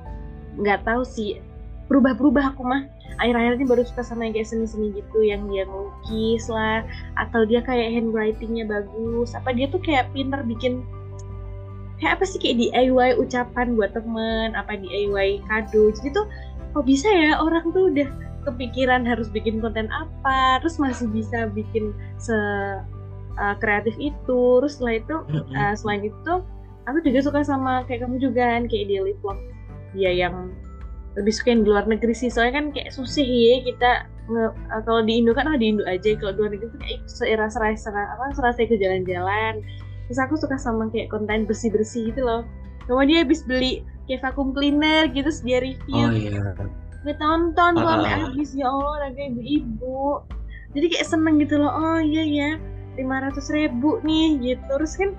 nggak 0.61 0.85
tahu 0.85 1.03
sih. 1.05 1.41
Berubah-berubah 1.87 2.57
aku 2.57 2.63
mah. 2.67 2.83
Akhir-akhir 3.17 3.63
ini 3.63 3.65
baru 3.65 3.83
suka 3.87 4.03
sama 4.05 4.29
yang 4.29 4.37
kayak 4.37 4.49
seni-seni 4.51 4.93
gitu 4.93 5.25
yang 5.25 5.49
dia 5.49 5.65
ngelukis 5.65 6.53
lah 6.53 6.85
atau 7.17 7.49
dia 7.49 7.65
kayak 7.65 7.95
handwritingnya 7.97 8.69
bagus. 8.69 9.33
Apa 9.33 9.57
dia 9.57 9.71
tuh 9.71 9.81
kayak 9.81 10.13
pinter 10.13 10.43
bikin 10.45 10.85
kayak 11.97 12.21
apa 12.21 12.25
sih 12.29 12.37
kayak 12.37 12.61
DIY 12.61 13.17
ucapan 13.17 13.73
buat 13.73 13.97
temen 13.97 14.53
apa 14.53 14.77
DIY 14.77 15.47
kado. 15.49 15.95
Jadi 15.97 16.13
tuh 16.13 16.27
kok 16.77 16.85
bisa 16.85 17.09
ya 17.09 17.41
orang 17.41 17.73
tuh 17.73 17.89
udah 17.89 18.09
kepikiran 18.45 19.09
harus 19.09 19.33
bikin 19.33 19.59
konten 19.65 19.89
apa 19.91 20.61
terus 20.61 20.77
masih 20.77 21.09
bisa 21.09 21.49
bikin 21.57 21.97
se 22.21 22.37
uh, 23.41 23.55
kreatif 23.63 23.97
itu. 23.97 24.61
Terus 24.61 24.77
setelah 24.77 24.95
itu 25.01 25.17
uh, 25.57 25.73
selain 25.73 26.05
itu 26.05 26.33
aku 26.85 26.99
juga 27.01 27.19
suka 27.25 27.41
sama 27.43 27.83
kayak 27.89 28.05
kamu 28.05 28.21
juga 28.21 28.45
kan 28.45 28.69
kayak 28.69 28.93
daily 28.93 29.17
vlog 29.25 29.41
dia 29.97 30.13
yang 30.13 30.53
lebih 31.17 31.33
suka 31.33 31.49
yang 31.57 31.65
di 31.65 31.69
luar 31.73 31.85
negeri 31.89 32.13
sih. 32.13 32.29
Soalnya 32.29 32.61
kan 32.61 32.67
kayak 32.77 32.93
susah 32.93 33.25
ya 33.25 33.65
kita 33.65 33.91
uh, 34.29 34.53
kalau 34.85 35.01
di 35.01 35.25
Indo 35.25 35.33
kan 35.33 35.49
oh 35.49 35.57
di 35.57 35.73
Indo 35.73 35.83
aja. 35.89 36.13
Kalau 36.21 36.33
di 36.37 36.39
luar 36.45 36.51
negeri 36.53 36.69
tuh 36.69 36.81
kayak 36.85 37.01
serasa 37.09 37.57
serasa 37.57 37.89
apa 37.91 38.25
serasa 38.37 38.69
ke 38.69 38.77
jalan-jalan. 38.77 39.65
Terus 40.07 40.19
aku 40.23 40.37
suka 40.39 40.61
sama 40.61 40.93
kayak 40.93 41.11
konten 41.11 41.49
bersih 41.49 41.73
bersih 41.73 42.13
gitu 42.13 42.23
loh. 42.23 42.45
Kemudian 42.87 43.09
dia 43.09 43.19
habis 43.25 43.41
beli 43.43 43.73
kayak 44.07 44.23
vacuum 44.23 44.55
cleaner 44.55 45.11
gitu 45.11 45.27
terus 45.27 45.43
dia 45.43 45.59
review. 45.59 46.07
Oh, 46.07 46.15
iya. 46.15 46.41
gue 47.07 47.15
tonton 47.23 47.73
tuh 47.79 47.87
sampai 47.87 48.13
uh, 48.13 48.19
habis. 48.31 48.51
Ya 48.53 48.67
Allah 48.69 48.95
raga 49.09 49.23
ibu-ibu. 49.33 50.23
Jadi 50.77 50.87
kayak 50.93 51.07
seneng 51.09 51.41
gitu 51.41 51.57
loh. 51.57 51.73
Oh 51.73 51.99
iya 51.99 52.23
ya 52.23 52.51
lima 52.97 53.17
ratus 53.29 53.53
ribu 53.53 54.01
nih 54.03 54.41
gitu. 54.41 54.63
Terus 54.67 54.93
kan 54.97 55.11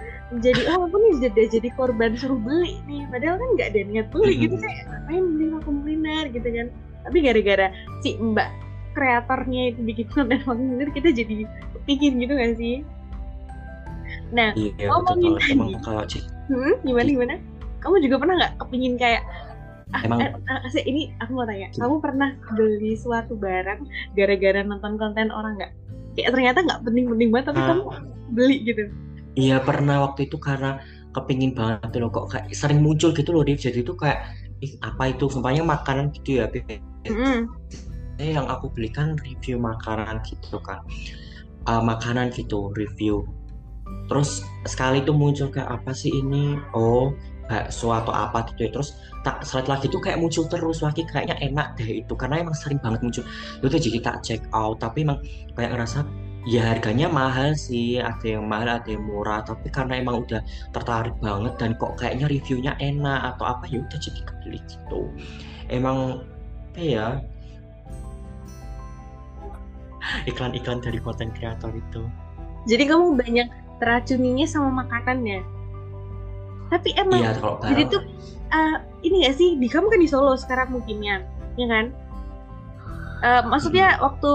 jadi 0.44 0.62
oh 0.76 0.90
aku 0.90 0.98
nih 0.98 1.14
jadi 1.30 1.42
jadi 1.58 1.70
korban 1.78 2.18
suruh 2.18 2.38
beli 2.42 2.82
nih. 2.90 3.06
Padahal 3.10 3.38
kan 3.38 3.50
nggak 3.56 3.68
ada 3.74 3.80
niat 3.86 4.08
beli 4.12 4.34
gitu. 4.46 4.56
Kayak 4.60 4.86
ngapain 4.90 5.24
beli 5.24 5.46
vacuum 5.54 5.78
cleaner 5.86 6.26
gitu 6.34 6.48
kan. 6.50 6.68
Tapi 7.08 7.18
gara-gara 7.24 7.68
si 8.04 8.10
mbak 8.20 8.50
kreatornya 8.98 9.62
itu 9.72 9.80
bikin 9.86 10.08
konten 10.10 10.42
vacuum 10.42 10.68
cleaner 10.74 10.90
kita 10.92 11.10
jadi 11.14 11.36
kepingin 11.78 12.14
gitu 12.20 12.34
kan 12.34 12.52
sih? 12.58 12.76
Nah 14.34 14.52
iya, 14.58 14.88
ngomongin 14.92 15.40
tadi. 15.40 15.76
kalau 15.84 16.04
hmm, 16.52 16.74
gimana 16.84 17.08
gimana? 17.08 17.36
Kamu 17.80 17.96
juga 18.04 18.16
pernah 18.20 18.36
nggak 18.42 18.54
kepingin 18.60 18.96
kayak 19.00 19.24
ah, 19.96 20.02
emang 20.04 20.20
eh, 20.20 20.32
eh, 20.76 20.86
ini 20.88 21.14
aku 21.24 21.32
mau 21.32 21.48
tanya. 21.48 21.72
Kamu 21.78 21.96
pernah 22.04 22.36
beli 22.58 22.98
suatu 23.00 23.40
barang 23.40 23.88
gara-gara 24.18 24.60
nonton 24.66 25.00
konten 25.00 25.32
orang 25.32 25.56
nggak 25.62 25.72
kayak 26.18 26.34
ternyata 26.34 26.60
nggak 26.66 26.82
penting-penting 26.82 27.30
banget 27.30 27.46
tapi 27.54 27.62
uh, 27.62 27.68
kamu 27.70 27.84
beli 28.34 28.58
gitu. 28.66 28.84
Iya 29.38 29.62
pernah 29.62 30.10
waktu 30.10 30.26
itu 30.26 30.42
karena 30.42 30.82
kepingin 31.14 31.54
banget 31.54 31.94
loh 32.02 32.10
kok 32.10 32.34
kayak 32.34 32.50
sering 32.58 32.82
muncul 32.82 33.14
gitu 33.14 33.30
loh 33.30 33.46
Div. 33.46 33.62
Jadi 33.62 33.86
itu 33.86 33.94
kayak 33.94 34.26
ih 34.66 34.74
apa 34.82 35.14
itu? 35.14 35.30
Sumpahnya 35.30 35.62
makanan 35.62 36.10
gitu 36.18 36.42
ya 36.42 36.50
mm. 36.50 37.46
yang 38.18 38.50
aku 38.50 38.74
belikan 38.74 39.14
review 39.22 39.62
makanan 39.62 40.26
gitu 40.26 40.58
kan. 40.66 40.82
Uh, 41.70 41.86
makanan 41.86 42.34
gitu 42.34 42.74
review. 42.74 43.22
Terus 44.10 44.42
sekali 44.66 45.06
itu 45.06 45.14
muncul 45.14 45.54
kayak 45.54 45.70
apa 45.70 45.94
sih 45.94 46.10
ini? 46.10 46.58
Oh 46.74 47.14
kayak 47.48 47.72
suatu 47.72 48.12
apa 48.12 48.46
gitu 48.54 48.68
ya. 48.68 48.72
Terus 48.76 48.90
tak 49.24 49.44
slide 49.44 49.68
lagi 49.68 49.88
tuh 49.92 50.00
kayak 50.04 50.20
muncul 50.20 50.46
terus 50.48 50.84
lagi 50.84 51.04
kayaknya 51.08 51.36
enak 51.42 51.76
deh 51.80 52.04
itu 52.04 52.14
karena 52.16 52.44
emang 52.44 52.56
sering 52.56 52.80
banget 52.80 53.02
muncul. 53.04 53.24
Itu 53.64 53.78
jadi 53.80 54.00
tak 54.04 54.18
check 54.24 54.44
out 54.52 54.80
tapi 54.84 55.08
emang 55.08 55.20
kayak 55.56 55.76
ngerasa 55.76 56.06
ya 56.48 56.64
harganya 56.64 57.12
mahal 57.12 57.52
sih 57.60 58.00
ada 58.00 58.24
yang 58.24 58.48
mahal 58.48 58.80
ada 58.80 58.88
yang 58.88 59.04
murah 59.04 59.44
tapi 59.44 59.68
karena 59.68 60.00
emang 60.00 60.24
udah 60.24 60.40
tertarik 60.72 61.12
banget 61.20 61.54
dan 61.60 61.76
kok 61.76 62.00
kayaknya 62.00 62.32
reviewnya 62.32 62.74
enak 62.80 63.36
atau 63.36 63.52
apa 63.52 63.68
ya 63.68 63.84
udah 63.84 64.00
jadi 64.00 64.22
kebeli 64.24 64.60
gitu. 64.72 65.02
Emang 65.68 66.24
apa 66.72 66.82
ya 66.86 67.08
iklan-iklan 70.30 70.80
dari 70.80 71.02
konten 71.02 71.34
kreator 71.36 71.74
itu. 71.74 72.06
Jadi 72.70 72.84
kamu 72.86 73.18
banyak 73.18 73.48
teracuninya 73.82 74.46
sama 74.48 74.86
makanannya 74.86 75.57
tapi 76.68 76.92
emang 77.00 77.24
iya, 77.24 77.32
kalau 77.40 77.64
jadi 77.64 77.84
tuh 77.88 78.04
uh, 78.52 78.78
ini 79.04 79.28
gak 79.28 79.36
sih? 79.40 79.56
Di 79.56 79.68
kamu 79.72 79.88
kan 79.88 80.00
di 80.04 80.10
Solo 80.10 80.36
sekarang 80.36 80.76
mungkinnya 80.76 81.24
ya 81.56 81.68
kan? 81.68 81.86
Uh, 83.24 83.42
maksudnya 83.50 83.98
hmm. 83.98 84.04
waktu 84.04 84.34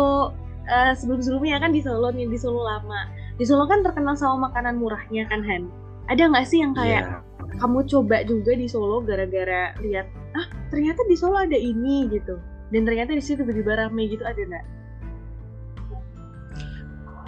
uh, 0.67 0.93
sebelum-sebelumnya 0.97 1.63
kan 1.63 1.71
di 1.71 1.81
Solo 1.85 2.09
nih 2.11 2.27
di 2.29 2.39
Solo 2.41 2.65
lama. 2.65 3.09
Di 3.37 3.45
Solo 3.45 3.69
kan 3.69 3.85
terkenal 3.85 4.17
sama 4.17 4.51
makanan 4.51 4.81
murahnya 4.81 5.29
kan 5.29 5.45
Han? 5.45 5.69
Ada 6.11 6.29
nggak 6.29 6.47
sih 6.49 6.61
yang 6.61 6.75
kayak 6.75 7.07
yeah. 7.07 7.57
kamu 7.63 7.85
coba 7.87 8.27
juga 8.27 8.53
di 8.57 8.67
Solo 8.67 9.05
gara-gara 9.05 9.77
lihat 9.81 10.09
ah 10.35 10.47
ternyata 10.73 11.01
di 11.07 11.17
Solo 11.17 11.39
ada 11.39 11.57
ini 11.57 12.11
gitu. 12.11 12.41
Dan 12.73 12.89
ternyata 12.89 13.13
di 13.13 13.21
situ 13.21 13.45
tiba-tiba 13.45 13.77
rame 13.77 14.09
gitu 14.09 14.25
ada 14.25 14.41
nggak? 14.41 14.67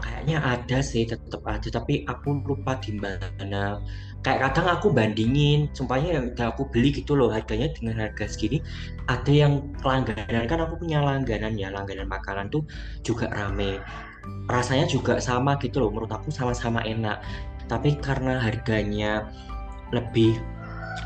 Kayaknya 0.00 0.38
ada 0.40 0.78
sih 0.80 1.04
tetap 1.04 1.44
ada. 1.44 1.68
Tapi 1.68 2.08
aku 2.08 2.40
lupa 2.44 2.80
di 2.80 2.96
mana 2.96 3.78
kayak 4.24 4.40
kadang 4.50 4.72
aku 4.72 4.88
bandingin 4.88 5.68
sumpahnya 5.76 6.16
yang 6.16 6.24
udah 6.32 6.56
aku 6.56 6.64
beli 6.72 6.96
gitu 6.96 7.12
loh 7.12 7.28
harganya 7.28 7.68
dengan 7.76 8.08
harga 8.08 8.24
segini 8.24 8.64
ada 9.04 9.28
yang 9.28 9.68
langganan 9.84 10.48
kan 10.48 10.64
aku 10.64 10.80
punya 10.80 11.04
langganan 11.04 11.60
ya 11.60 11.68
langganan 11.68 12.08
makanan 12.08 12.48
tuh 12.48 12.64
juga 13.04 13.28
rame. 13.36 13.78
Rasanya 14.48 14.88
juga 14.88 15.20
sama 15.20 15.60
gitu 15.60 15.84
loh 15.84 15.92
menurut 15.92 16.08
aku 16.08 16.32
sama-sama 16.32 16.80
enak. 16.88 17.20
Tapi 17.68 18.00
karena 18.00 18.40
harganya 18.40 19.28
lebih 19.92 20.40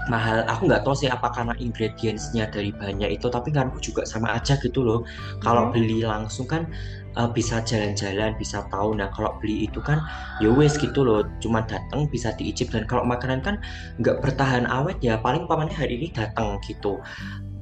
mahal 0.06 0.44
aku 0.46 0.68
nggak 0.68 0.84
tahu 0.84 0.94
sih 0.94 1.10
apa 1.10 1.32
karena 1.32 1.56
ingredientsnya 1.58 2.48
dari 2.52 2.70
banyak 2.76 3.18
itu 3.20 3.26
tapi 3.32 3.50
kan 3.50 3.72
aku 3.72 3.82
juga 3.82 4.06
sama 4.06 4.38
aja 4.38 4.54
gitu 4.62 4.86
loh. 4.86 5.02
Kalau 5.42 5.68
hmm. 5.68 5.72
beli 5.74 6.06
langsung 6.06 6.46
kan 6.46 6.70
uh, 7.18 7.28
bisa 7.28 7.60
jalan-jalan 7.66 8.38
bisa 8.38 8.64
tahu. 8.70 8.94
Nah 8.94 9.10
kalau 9.12 9.34
beli 9.42 9.66
itu 9.66 9.82
kan 9.82 10.00
ya 10.38 10.48
wes 10.54 10.78
gitu 10.78 11.02
loh. 11.02 11.26
Cuma 11.42 11.66
datang 11.66 12.06
bisa 12.08 12.32
diicip. 12.38 12.70
Dan 12.70 12.86
kalau 12.86 13.02
makanan 13.02 13.42
kan 13.42 13.58
nggak 13.98 14.22
bertahan 14.22 14.64
awet 14.70 14.96
ya 15.02 15.18
paling 15.18 15.44
pamannya 15.50 15.74
hari 15.74 15.98
ini 15.98 16.08
datang 16.14 16.62
gitu. 16.64 17.02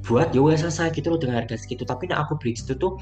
Buat 0.05 0.31
ya 0.31 0.39
wes 0.45 0.63
selesai 0.63 0.93
gitu 0.93 1.11
loh 1.11 1.19
dengan 1.19 1.43
harga 1.43 1.57
segitu. 1.57 1.83
Tapi 1.83 2.07
nah 2.13 2.23
aku 2.23 2.37
beli 2.37 2.55
itu 2.55 2.77
tuh 2.77 2.95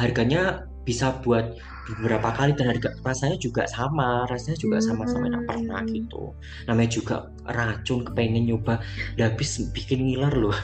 harganya 0.00 0.66
bisa 0.88 1.20
buat 1.20 1.60
beberapa 2.00 2.32
kali. 2.34 2.56
Dan 2.56 2.72
harga 2.72 2.96
rasanya 3.04 3.36
juga 3.38 3.68
sama. 3.68 4.24
Rasanya 4.32 4.58
juga 4.58 4.80
sama-sama 4.80 5.28
enak 5.28 5.44
pernah 5.44 5.84
hmm. 5.84 5.92
gitu. 5.92 6.32
Namanya 6.66 6.90
juga 6.90 7.16
racun 7.52 8.02
kepengen 8.08 8.48
nyoba. 8.48 8.80
Udah 9.14 9.28
habis 9.28 9.60
bikin 9.76 10.08
ngiler 10.08 10.32
loh. 10.34 10.56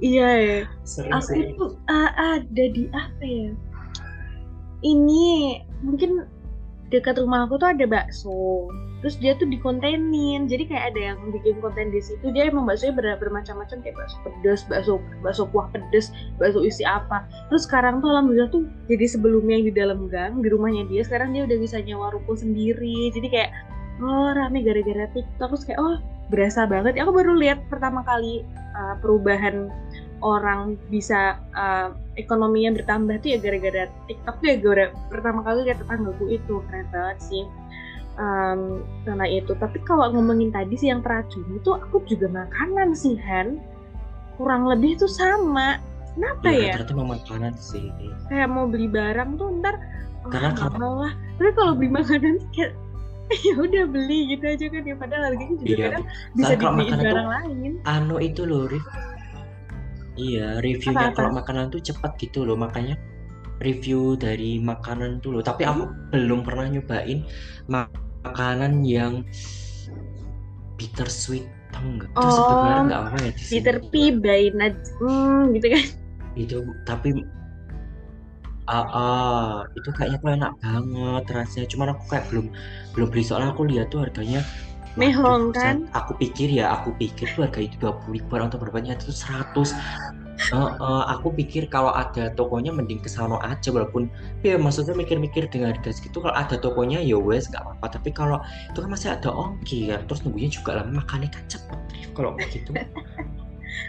Iya 0.00 0.28
ya. 0.40 0.58
Aku 1.20 1.36
tuh 1.60 1.70
uh, 1.92 2.10
ada 2.16 2.64
di 2.72 2.88
apa 2.96 3.20
ya 3.20 3.52
ini 4.80 5.60
mungkin 5.84 6.24
dekat 6.90 7.22
rumah 7.22 7.46
aku 7.46 7.56
tuh 7.56 7.70
ada 7.70 7.86
bakso. 7.86 8.66
Terus 9.00 9.16
dia 9.16 9.32
tuh 9.38 9.48
dikontenin. 9.48 10.44
Jadi 10.50 10.68
kayak 10.68 10.92
ada 10.92 11.00
yang 11.14 11.18
bikin 11.32 11.56
konten 11.62 11.88
di 11.94 12.02
situ. 12.02 12.28
Dia 12.34 12.52
emang 12.52 12.68
baksonya 12.68 12.92
ber 12.92 13.06
bermacam-macam 13.16 13.80
kayak 13.80 13.96
bakso 13.96 14.16
pedas 14.26 14.60
bakso 14.68 14.94
bakso 15.24 15.48
kuah 15.48 15.70
pedas 15.72 16.12
bakso 16.36 16.60
isi 16.60 16.84
apa. 16.84 17.24
Terus 17.48 17.64
sekarang 17.64 18.04
tuh 18.04 18.12
alhamdulillah 18.12 18.50
tuh 18.52 18.68
jadi 18.90 19.06
sebelumnya 19.08 19.54
yang 19.62 19.66
di 19.70 19.74
dalam 19.74 19.98
gang 20.10 20.44
di 20.44 20.48
rumahnya 20.52 20.84
dia 20.90 21.06
sekarang 21.06 21.32
dia 21.32 21.48
udah 21.48 21.58
bisa 21.62 21.80
nyewa 21.80 22.12
ruko 22.12 22.36
sendiri. 22.36 23.08
Jadi 23.14 23.28
kayak 23.32 23.50
oh 24.04 24.36
rame 24.36 24.60
gara-gara 24.60 25.08
TikTok. 25.16 25.48
Terus 25.56 25.64
kayak 25.64 25.80
oh 25.80 25.96
berasa 26.28 26.68
banget. 26.68 27.00
Aku 27.00 27.14
baru 27.14 27.38
lihat 27.40 27.64
pertama 27.72 28.04
kali 28.04 28.44
uh, 28.76 28.94
perubahan 29.00 29.72
orang 30.20 30.76
bisa 30.92 31.40
uh, 31.56 31.92
ekonominya 32.16 32.76
bertambah 32.80 33.20
tuh 33.24 33.36
ya 33.36 33.38
gara-gara 33.40 33.84
TikTok 34.06 34.36
tuh 34.40 34.46
ya 34.46 34.56
gara 34.60 34.86
pertama 35.08 35.40
kali 35.44 35.68
lihat 35.68 35.80
tetanggaku 35.80 36.24
itu 36.32 36.54
keren 36.68 36.86
banget 36.92 37.18
sih 37.24 37.44
um, 38.20 38.84
karena 39.08 39.26
itu 39.26 39.52
tapi 39.56 39.80
kalau 39.88 40.12
ngomongin 40.12 40.52
tadi 40.52 40.76
sih 40.76 40.92
yang 40.92 41.00
teracun 41.00 41.44
itu 41.56 41.70
aku 41.72 42.04
juga 42.06 42.28
makanan 42.28 42.92
sih 42.92 43.16
Han 43.16 43.58
kurang 44.40 44.68
lebih 44.68 44.96
tuh 44.96 45.10
sama 45.10 45.80
kenapa 46.16 46.48
ya? 46.48 46.72
ya? 46.72 46.72
Ternyata 46.80 46.94
makanan 46.96 47.52
sih. 47.60 47.92
Kayak 48.28 48.48
mau 48.48 48.64
beli 48.68 48.88
barang 48.88 49.36
tuh 49.36 49.48
ntar 49.60 49.76
oh, 50.24 50.30
karena 50.32 50.52
kalau 50.56 51.04
lah. 51.04 51.12
Tapi 51.36 51.50
kalau 51.52 51.72
beli 51.76 51.90
makanan 51.92 52.40
kayak 52.56 52.72
ya 53.46 53.54
udah 53.54 53.84
beli 53.86 54.34
gitu 54.34 54.44
aja 54.48 54.66
kan 54.74 54.82
ya 54.82 54.96
padahal 54.98 55.22
harganya 55.30 55.54
juga 55.62 55.70
iya. 55.70 55.84
kadang 55.86 56.04
bisa 56.34 56.52
dibeli 56.56 56.90
barang 56.98 57.28
lain. 57.30 57.70
Anu 57.86 58.16
itu 58.18 58.42
loh, 58.42 58.66
Rif 58.66 58.84
Iya, 60.20 60.60
reviewnya 60.60 61.16
kalau 61.16 61.32
makanan 61.32 61.72
tuh 61.72 61.80
cepat 61.80 62.20
gitu 62.20 62.44
loh, 62.44 62.60
makanya 62.60 63.00
review 63.64 64.16
dari 64.20 64.60
makanan 64.60 65.24
tuh 65.24 65.38
loh. 65.38 65.42
Tapi 65.44 65.64
aku 65.64 65.88
hmm. 65.88 66.12
belum 66.12 66.40
pernah 66.44 66.66
nyobain 66.68 67.24
makanan 67.68 68.84
yang 68.84 69.24
bitter 70.76 71.08
sweet 71.08 71.48
tau 71.72 71.84
nggak? 71.84 72.10
Oh, 72.16 72.28
sebenarnya 72.28 72.82
nggak 72.88 73.00
apa 73.00 73.16
ya 73.20 73.30
di 73.32 73.42
Bitter 73.48 73.76
pea 73.88 74.08
by 74.16 74.42
Naj, 74.56 74.76
hmm, 75.00 75.42
gitu 75.56 75.66
kan? 75.72 75.84
Itu 76.36 76.56
tapi 76.84 77.08
ah, 78.68 78.86
ah 78.92 79.54
itu 79.76 79.88
kayaknya 79.96 80.18
tuh 80.20 80.30
enak 80.36 80.52
banget 80.60 81.24
rasanya. 81.32 81.66
Cuman 81.68 81.88
aku 81.96 82.02
kayak 82.12 82.24
belum 82.28 82.46
belum 82.96 83.08
beli 83.08 83.24
soalnya 83.24 83.52
aku 83.56 83.68
lihat 83.68 83.88
tuh 83.92 84.04
harganya 84.04 84.44
Mehong 84.98 85.54
kan? 85.54 85.86
Aku 85.94 86.18
pikir 86.18 86.50
ya, 86.50 86.74
aku 86.74 86.90
pikir 86.98 87.30
tuh 87.38 87.46
harga 87.46 87.60
itu 87.62 87.76
20 87.78 88.10
ribuan 88.10 88.50
atau 88.50 88.58
berapanya 88.58 88.98
itu 88.98 89.14
100. 89.14 89.70
Uh, 90.50 90.72
uh, 90.80 91.04
aku 91.12 91.36
pikir 91.36 91.68
kalau 91.68 91.92
ada 91.92 92.32
tokonya 92.32 92.72
mending 92.72 92.96
ke 92.98 93.12
sana 93.12 93.36
aja 93.44 93.68
walaupun 93.68 94.08
ya 94.40 94.56
maksudnya 94.56 94.96
mikir-mikir 94.96 95.44
dengan 95.52 95.76
harga 95.76 96.00
segitu 96.00 96.24
kalau 96.24 96.32
ada 96.32 96.56
tokonya 96.56 96.96
ya 97.04 97.20
wes 97.20 97.46
nggak 97.52 97.60
apa-apa. 97.60 98.00
Tapi 98.00 98.10
kalau 98.10 98.38
itu 98.72 98.78
kan 98.80 98.90
masih 98.90 99.08
ada 99.12 99.28
ongkir 99.30 100.00
terus 100.08 100.24
nunggunya 100.24 100.48
juga 100.48 100.80
lama 100.80 101.04
makannya 101.04 101.28
kan 101.28 101.44
cepet. 101.46 101.78
Kalau 102.16 102.34
begitu 102.34 102.72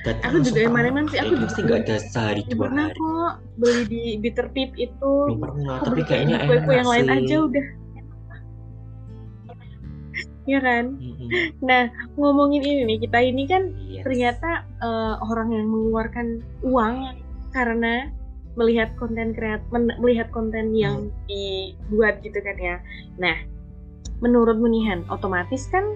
Dan 0.06 0.18
aku 0.22 0.38
juga 0.46 0.60
yang 0.66 0.74
mana 0.74 1.06
sih 1.10 1.20
aku 1.22 1.34
pasti 1.46 1.60
nggak 1.66 1.80
ada 1.86 1.96
sehari 2.02 2.42
dua 2.50 2.70
hari. 2.70 2.94
kok 2.98 3.34
beli 3.58 3.84
di 3.90 4.04
bitter 4.22 4.48
pip 4.54 4.74
itu. 4.78 5.12
Belum 5.30 5.42
pernah 5.42 5.78
tapi 5.82 6.02
kayaknya 6.06 6.38
enak 6.46 6.66
yang 6.70 6.90
lain 6.90 7.08
aja 7.10 7.36
udah 7.50 7.66
ya 10.50 10.60
kan? 10.62 10.98
Mm-hmm. 10.98 11.30
Nah, 11.62 11.92
ngomongin 12.18 12.62
ini 12.66 12.82
nih, 12.88 12.98
kita 13.06 13.20
ini 13.22 13.44
kan 13.46 13.74
yes. 13.90 14.04
ternyata 14.06 14.66
uh, 14.82 15.22
orang 15.30 15.54
yang 15.54 15.68
mengeluarkan 15.70 16.28
uang 16.66 16.96
karena 17.54 18.10
melihat 18.60 18.92
konten 19.00 19.32
kreat 19.32 19.64
melihat 19.72 20.28
konten 20.36 20.76
yang 20.76 21.08
mm. 21.08 21.16
dibuat 21.30 22.20
gitu 22.20 22.40
kan 22.44 22.58
ya. 22.60 22.76
Nah, 23.16 23.38
menurut 24.20 24.60
Munihan, 24.60 25.08
otomatis 25.08 25.72
kan 25.72 25.96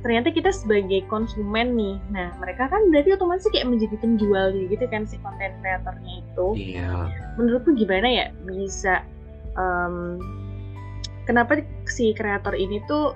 ternyata 0.00 0.32
kita 0.32 0.48
sebagai 0.48 1.04
konsumen 1.12 1.76
nih. 1.76 1.96
Nah, 2.08 2.32
mereka 2.40 2.72
kan 2.72 2.88
berarti 2.88 3.12
otomatis 3.12 3.44
kayak 3.52 3.68
menjadi 3.68 3.96
penjual 4.00 4.54
gitu 4.56 4.84
kan 4.88 5.04
si 5.04 5.20
konten 5.20 5.52
kreatornya 5.60 6.12
itu. 6.24 6.48
Iya. 6.56 7.12
Menurutmu 7.36 7.76
gimana 7.76 8.08
ya 8.08 8.26
bisa 8.48 9.04
um, 9.60 10.16
kenapa 11.28 11.60
si 11.84 12.16
kreator 12.16 12.56
ini 12.56 12.80
tuh 12.88 13.12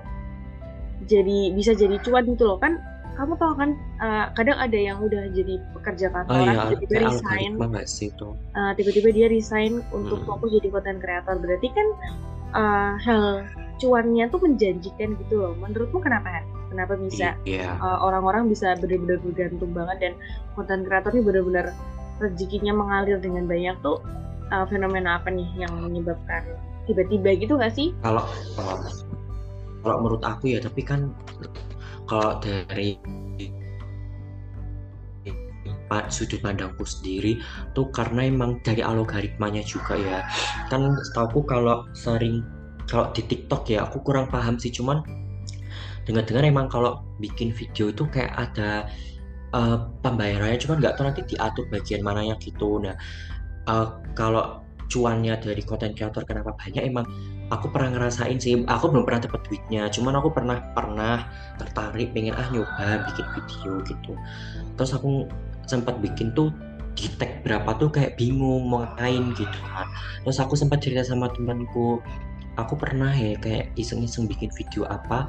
jadi 1.05 1.53
bisa 1.53 1.71
jadi 1.77 1.97
cuan 2.01 2.25
gitu 2.25 2.43
loh 2.45 2.59
kan 2.59 2.81
kamu 3.15 3.33
tahu 3.39 3.53
kan 3.55 3.69
uh, 4.03 4.25
kadang 4.35 4.59
ada 4.59 4.75
yang 4.75 4.99
udah 4.99 5.31
jadi 5.31 5.55
pekerja 5.71 6.11
kantoran 6.11 6.43
oh, 6.43 6.51
iya, 6.51 6.63
tiba-tiba 6.75 6.99
resign 7.07 7.51
uh, 7.55 8.71
tiba-tiba 8.75 9.09
dia 9.15 9.27
resign 9.31 9.79
untuk 9.95 10.19
hmm. 10.21 10.27
fokus 10.27 10.49
jadi 10.59 10.67
konten 10.67 10.97
kreator 10.99 11.35
berarti 11.39 11.67
kan 11.71 11.87
uh, 12.51 12.91
hal 12.99 13.47
cuannya 13.79 14.27
tuh 14.31 14.39
menjanjikan 14.43 15.15
gitu 15.15 15.35
loh 15.39 15.53
menurutmu 15.59 15.99
kenapa 16.03 16.27
kan 16.39 16.45
kenapa 16.71 16.93
bisa 16.99 17.39
Iya. 17.47 17.79
uh, 17.79 18.03
orang-orang 18.03 18.51
bisa 18.51 18.75
benar-benar 18.79 19.19
bergantung 19.23 19.71
banget 19.71 19.97
dan 20.03 20.13
konten 20.59 20.83
kreator 20.83 21.15
ini 21.15 21.23
benar-benar 21.23 21.71
rezekinya 22.19 22.75
mengalir 22.75 23.19
dengan 23.19 23.47
banyak 23.47 23.75
tuh 23.79 23.99
uh, 24.51 24.65
fenomena 24.67 25.19
apa 25.19 25.31
nih 25.31 25.47
yang 25.55 25.71
menyebabkan 25.79 26.43
tiba-tiba 26.85 27.35
gitu 27.39 27.57
nggak 27.57 27.73
sih? 27.73 27.91
Kalau 28.05 28.23
kalau 28.55 28.77
kalau 29.85 30.01
menurut 30.01 30.23
aku 30.25 30.57
ya, 30.57 30.59
tapi 30.59 30.81
kan 30.81 31.13
kalau 32.09 32.41
dari 32.41 32.97
sudut 36.09 36.41
pandangku 36.41 36.81
sendiri 36.81 37.37
tuh 37.77 37.87
karena 37.93 38.25
emang 38.25 38.57
dari 38.65 38.81
algoritmanya 38.81 39.61
juga 39.61 39.93
ya. 39.93 40.25
Kan 40.67 40.97
setahuku 40.97 41.45
kalau 41.45 41.85
sering 41.93 42.41
kalau 42.89 43.09
di 43.13 43.21
TikTok 43.25 43.69
ya 43.69 43.85
aku 43.85 44.01
kurang 44.01 44.29
paham 44.29 44.61
sih 44.61 44.69
cuman 44.69 45.01
dengar-dengar 46.05 46.45
emang 46.45 46.69
kalau 46.69 47.01
bikin 47.17 47.49
video 47.49 47.89
itu 47.89 48.05
kayak 48.13 48.33
ada 48.37 48.85
eh, 49.53 49.77
pembayarannya 50.05 50.57
cuman 50.61 50.77
nggak 50.81 50.93
tahu 50.97 51.05
nanti 51.09 51.21
diatur 51.25 51.65
bagian 51.73 52.01
mananya 52.05 52.37
gitu. 52.41 52.77
Nah, 52.81 52.93
eh, 53.69 53.87
kalau 54.13 54.61
cuannya 54.85 55.33
dari 55.41 55.65
konten 55.65 55.97
kreator 55.97 56.21
kenapa 56.29 56.53
banyak 56.53 56.85
emang 56.85 57.05
aku 57.53 57.69
pernah 57.69 57.93
ngerasain 57.93 58.37
sih 58.41 58.65
aku 58.65 58.89
belum 58.89 59.05
pernah 59.05 59.21
dapat 59.25 59.41
duitnya 59.45 59.85
cuman 59.93 60.17
aku 60.17 60.33
pernah 60.33 60.57
pernah 60.73 61.29
tertarik 61.61 62.09
pengen 62.13 62.33
ah 62.33 62.47
nyoba 62.49 63.05
bikin 63.11 63.25
video 63.37 63.71
gitu. 63.85 64.13
Terus 64.75 64.91
aku 64.97 65.29
sempat 65.69 66.01
bikin 66.01 66.33
tuh 66.33 66.49
di 66.95 67.11
tag 67.19 67.43
berapa 67.43 67.75
tuh 67.75 67.91
kayak 67.91 68.15
bingung 68.15 68.65
mau 68.65 68.81
ngapain 68.81 69.35
gitu 69.37 69.59
kan. 69.73 69.87
Terus 70.25 70.37
aku 70.41 70.57
sempat 70.57 70.81
cerita 70.81 71.05
sama 71.05 71.29
temanku 71.33 72.01
aku 72.55 72.73
pernah 72.79 73.11
ya 73.11 73.35
kayak 73.39 73.71
iseng-iseng 73.75 74.27
bikin 74.31 74.49
video 74.55 74.87
apa 74.87 75.27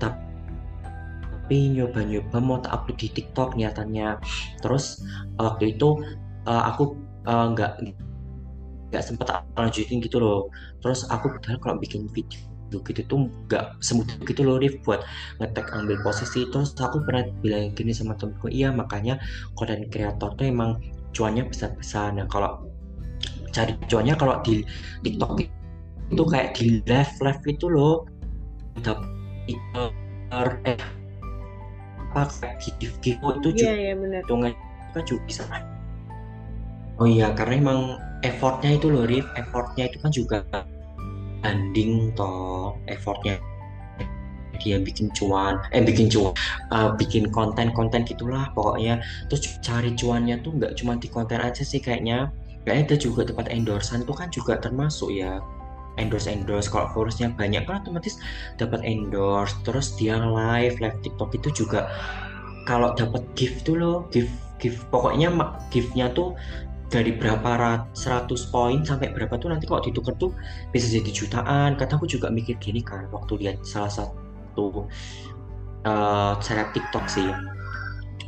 tapi 0.00 1.72
nyoba-nyoba 1.76 2.36
mau 2.40 2.58
tak 2.60 2.72
upload 2.76 2.98
di 3.00 3.08
TikTok 3.12 3.56
niatannya 3.56 4.20
terus 4.64 5.04
waktu 5.36 5.76
itu 5.76 6.00
eh, 6.48 6.62
aku 6.72 6.96
eh, 7.28 7.46
nggak 7.52 7.72
nggak 8.88 9.04
sempet 9.04 9.28
lanjutin 9.56 10.00
gitu 10.00 10.16
loh. 10.20 10.48
Terus 10.80 11.04
aku 11.08 11.32
kalau 11.60 11.76
bikin 11.76 12.08
video 12.12 12.40
gitu 12.68 13.00
tuh 13.08 13.32
nggak 13.48 13.80
semudah 13.80 14.12
gitu 14.28 14.44
loh 14.44 14.60
Rif 14.60 14.80
buat 14.84 15.00
ngetek 15.40 15.72
ambil 15.72 15.96
posisi. 16.04 16.44
Terus 16.48 16.76
aku 16.76 17.00
pernah 17.04 17.24
bilang 17.40 17.72
gini 17.72 17.92
sama 17.96 18.16
temenku 18.16 18.52
iya 18.52 18.68
makanya 18.72 19.16
konten 19.56 19.88
kreator 19.88 20.36
tuh 20.36 20.46
emang 20.48 20.80
cuannya 21.16 21.48
besar-besar 21.48 22.12
nah 22.12 22.28
kalau 22.28 22.68
cari 23.56 23.72
cuannya 23.88 24.12
kalau 24.20 24.38
di 24.44 24.60
TikTok 25.00 25.40
itu 26.12 26.22
kayak 26.28 26.56
di 26.56 26.84
live 26.84 27.14
live 27.24 27.42
itu 27.48 27.66
loh. 27.68 28.04
Dapet 28.84 29.04
eh 29.48 30.76
apa 32.08 32.28
kayak 32.40 32.56
gift 32.80 33.00
gift 33.04 33.20
itu 33.20 33.48
Iya 33.64 33.92
juga 33.92 34.00
benar. 34.00 34.20
hitungan 34.24 34.52
kan 34.96 35.02
juga 35.04 35.20
bisa 35.28 35.42
oh 36.98 37.06
iya 37.06 37.32
karena 37.34 37.54
emang 37.62 37.80
effortnya 38.26 38.78
itu 38.78 38.86
loh 38.90 39.06
Rif. 39.06 39.26
Effortnya 39.38 39.90
itu 39.90 39.98
kan 40.02 40.10
juga 40.10 40.36
banding 41.38 42.10
toh 42.18 42.74
effortnya 42.90 43.38
dia 44.58 44.74
bikin 44.82 45.06
cuan 45.14 45.62
eh 45.70 45.78
bikin 45.86 46.10
cuan 46.10 46.34
uh, 46.74 46.90
bikin 46.98 47.30
konten-konten 47.30 48.02
gitulah 48.02 48.50
pokoknya. 48.52 48.98
Terus 49.30 49.62
cari 49.62 49.94
cuannya 49.94 50.42
tuh 50.42 50.58
nggak 50.58 50.74
cuma 50.74 50.98
di 50.98 51.06
konten 51.06 51.38
aja 51.38 51.62
sih 51.62 51.78
kayaknya. 51.78 52.34
Kayaknya 52.66 52.84
ada 52.90 52.96
juga 52.98 53.20
tempat 53.24 53.46
endorsean 53.54 54.02
tuh 54.04 54.18
kan 54.18 54.28
juga 54.34 54.58
termasuk 54.58 55.14
ya. 55.14 55.38
Endorse 55.98 56.30
endorse 56.30 56.70
kalau 56.70 56.86
followersnya 56.94 57.34
banyak 57.34 57.66
kan 57.66 57.82
otomatis 57.82 58.18
dapat 58.58 58.82
endorse. 58.82 59.54
Terus 59.62 59.94
dia 59.94 60.18
live 60.18 60.78
live 60.82 60.98
TikTok 61.06 61.38
itu 61.38 61.64
juga 61.64 61.86
kalau 62.66 62.92
dapat 62.98 63.22
gift 63.38 63.64
tuh 63.64 63.78
loh 63.78 63.98
gift 64.10 64.34
gift 64.58 64.82
pokoknya 64.90 65.30
giftnya 65.70 66.10
tuh 66.12 66.34
dari 66.88 67.12
berapa 67.12 67.50
rat 67.60 67.92
100 67.92 68.32
poin 68.48 68.80
sampai 68.80 69.12
berapa 69.12 69.36
tuh 69.36 69.52
nanti 69.52 69.68
kalau 69.68 69.84
ditukar 69.84 70.16
tuh 70.16 70.32
bisa 70.72 70.88
jadi 70.88 71.10
jutaan. 71.12 71.76
Kata 71.76 72.00
aku 72.00 72.08
juga 72.08 72.32
mikir 72.32 72.56
gini 72.56 72.80
kan 72.80 73.08
waktu 73.12 73.44
lihat 73.44 73.60
salah 73.64 73.92
satu 73.92 74.88
uh, 75.84 76.34
seleb 76.40 76.72
TikTok 76.72 77.06
sih 77.08 77.28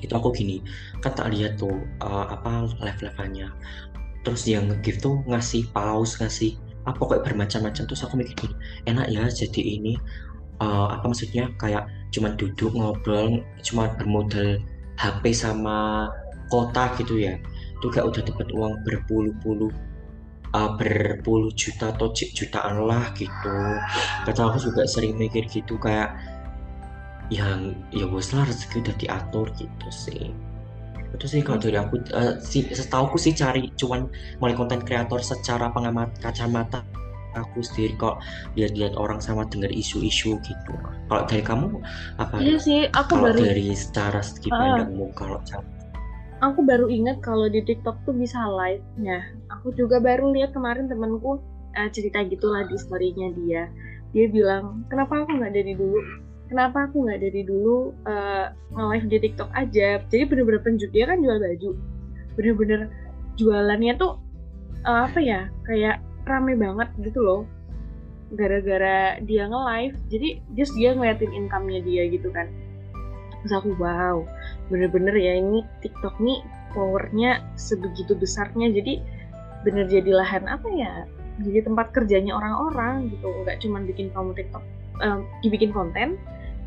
itu 0.01 0.13
aku 0.17 0.33
gini 0.33 0.65
kan 1.05 1.13
tak 1.13 1.29
lihat 1.29 1.61
tuh 1.61 1.77
uh, 2.01 2.25
apa 2.33 2.73
live 2.81 3.01
live-nya 3.05 3.53
terus 4.25 4.49
dia 4.49 4.57
nge-give 4.65 4.97
tuh 4.97 5.21
ngasih 5.29 5.69
pause 5.77 6.17
ngasih 6.21 6.57
apa 6.89 6.97
pokoknya 6.97 7.25
bermacam-macam. 7.33 7.85
Terus 7.89 8.05
aku 8.05 8.21
mikir 8.21 8.37
gini 8.37 8.55
enak 8.89 9.09
ya 9.09 9.25
jadi 9.29 9.61
ini 9.81 9.97
uh, 10.61 10.93
apa 10.93 11.05
maksudnya 11.09 11.49
kayak 11.57 11.89
cuman 12.13 12.37
duduk 12.37 12.73
ngobrol 12.77 13.41
cuma 13.65 13.93
bermodal 13.97 14.61
HP 15.01 15.33
sama 15.33 16.09
kota 16.53 16.93
gitu 17.01 17.17
ya 17.17 17.41
itu 17.81 17.89
kayak 17.89 18.13
udah 18.13 18.23
dapat 18.29 18.49
uang 18.53 18.75
berpuluh-puluh 18.85 19.73
uh, 20.53 20.71
berpuluh 20.77 21.49
juta 21.57 21.97
atau 21.97 22.13
jutaan 22.13 22.85
lah 22.85 23.09
gitu. 23.17 23.57
Kata 24.29 24.53
aku 24.53 24.61
juga 24.61 24.85
sering 24.85 25.17
mikir 25.17 25.49
gitu 25.49 25.81
kayak 25.81 26.13
yang 27.33 27.73
ya 27.95 28.05
bos 28.05 28.37
lah 28.37 28.45
rezeki 28.45 28.85
udah 28.85 28.97
diatur 29.01 29.47
gitu 29.57 29.89
sih. 29.89 30.29
Itu 31.17 31.25
sih 31.27 31.41
kalau 31.41 31.59
dari 31.59 31.81
aku 31.81 32.05
uh, 32.13 32.37
si 32.45 32.69
setauku 32.69 33.17
sih 33.17 33.33
cari 33.33 33.73
cuman 33.81 34.07
mulai 34.45 34.53
konten 34.53 34.85
kreator 34.85 35.25
secara 35.25 35.73
pengamat 35.73 36.13
kacamata 36.21 36.85
aku 37.39 37.63
sendiri 37.63 37.95
kok 37.95 38.19
lihat-lihat 38.59 38.99
orang 38.99 39.23
sama 39.23 39.47
dengar 39.47 39.71
isu-isu 39.71 40.35
gitu. 40.43 40.75
Kalau 41.07 41.23
dari 41.31 41.43
kamu 41.47 41.67
apa? 42.19 42.35
Iya 42.43 42.57
sih 42.59 42.79
aku 42.91 43.15
kalau 43.15 43.31
baru 43.31 43.39
dari 43.47 43.71
secara 43.71 44.19
segi 44.19 44.51
pandangmu 44.51 45.07
uh, 45.07 45.11
kalau 45.15 45.39
aku 46.41 46.65
baru 46.65 46.89
ingat 46.89 47.21
kalau 47.21 47.47
di 47.47 47.61
TikTok 47.61 48.01
tuh 48.09 48.17
bisa 48.17 48.41
live. 48.49 48.83
Nah, 48.97 49.21
aku 49.53 49.77
juga 49.77 50.01
baru 50.01 50.33
lihat 50.33 50.57
kemarin 50.57 50.89
temanku 50.89 51.39
uh, 51.77 51.89
cerita 51.93 52.25
gitulah 52.27 52.65
di 52.67 52.77
story-nya 52.81 53.29
dia. 53.37 53.63
Dia 54.17 54.27
bilang, 54.27 54.83
kenapa 54.91 55.23
aku 55.23 55.39
nggak 55.39 55.55
dari 55.55 55.73
dulu? 55.77 56.01
Kenapa 56.51 56.91
aku 56.91 57.07
nggak 57.07 57.21
dari 57.23 57.43
dulu 57.47 57.95
uh, 58.11 58.51
nge-live 58.75 59.07
di 59.07 59.19
TikTok 59.23 59.51
aja? 59.55 60.03
Jadi 60.11 60.23
bener-bener 60.27 60.61
penjual 60.65 60.91
dia 60.91 61.05
kan 61.07 61.23
jual 61.23 61.39
baju. 61.39 61.71
Bener-bener 62.35 62.81
jualannya 63.39 63.95
tuh 64.01 64.19
uh, 64.83 65.07
apa 65.07 65.21
ya? 65.23 65.47
Kayak 65.69 66.03
rame 66.27 66.59
banget 66.59 66.91
gitu 66.99 67.23
loh. 67.23 67.43
Gara-gara 68.35 69.19
dia 69.27 69.47
nge-live, 69.47 69.97
jadi 70.07 70.29
just 70.55 70.75
dia 70.79 70.95
ngeliatin 70.95 71.31
income-nya 71.35 71.83
dia 71.83 72.07
gitu 72.11 72.31
kan. 72.31 72.47
Terus 73.43 73.53
aku 73.59 73.75
wow, 73.79 74.23
bener-bener 74.71 75.15
ya 75.19 75.37
ini 75.37 75.67
TikTok 75.83 76.17
nih 76.23 76.41
powernya 76.73 77.43
sebegitu 77.59 78.15
besarnya 78.15 78.71
jadi 78.71 79.03
bener 79.67 79.91
jadi 79.91 80.11
lahan 80.15 80.47
apa 80.47 80.69
ya 80.73 81.05
jadi 81.41 81.67
tempat 81.67 81.93
kerjanya 81.97 82.37
orang-orang 82.37 83.11
gitu. 83.13 83.29
Nggak 83.45 83.61
cuma 83.65 83.83
bikin 83.85 84.09
kamu 84.15 84.31
TikTok 84.37 84.65
um, 85.03 85.27
dibikin 85.43 85.73
konten 85.73 86.17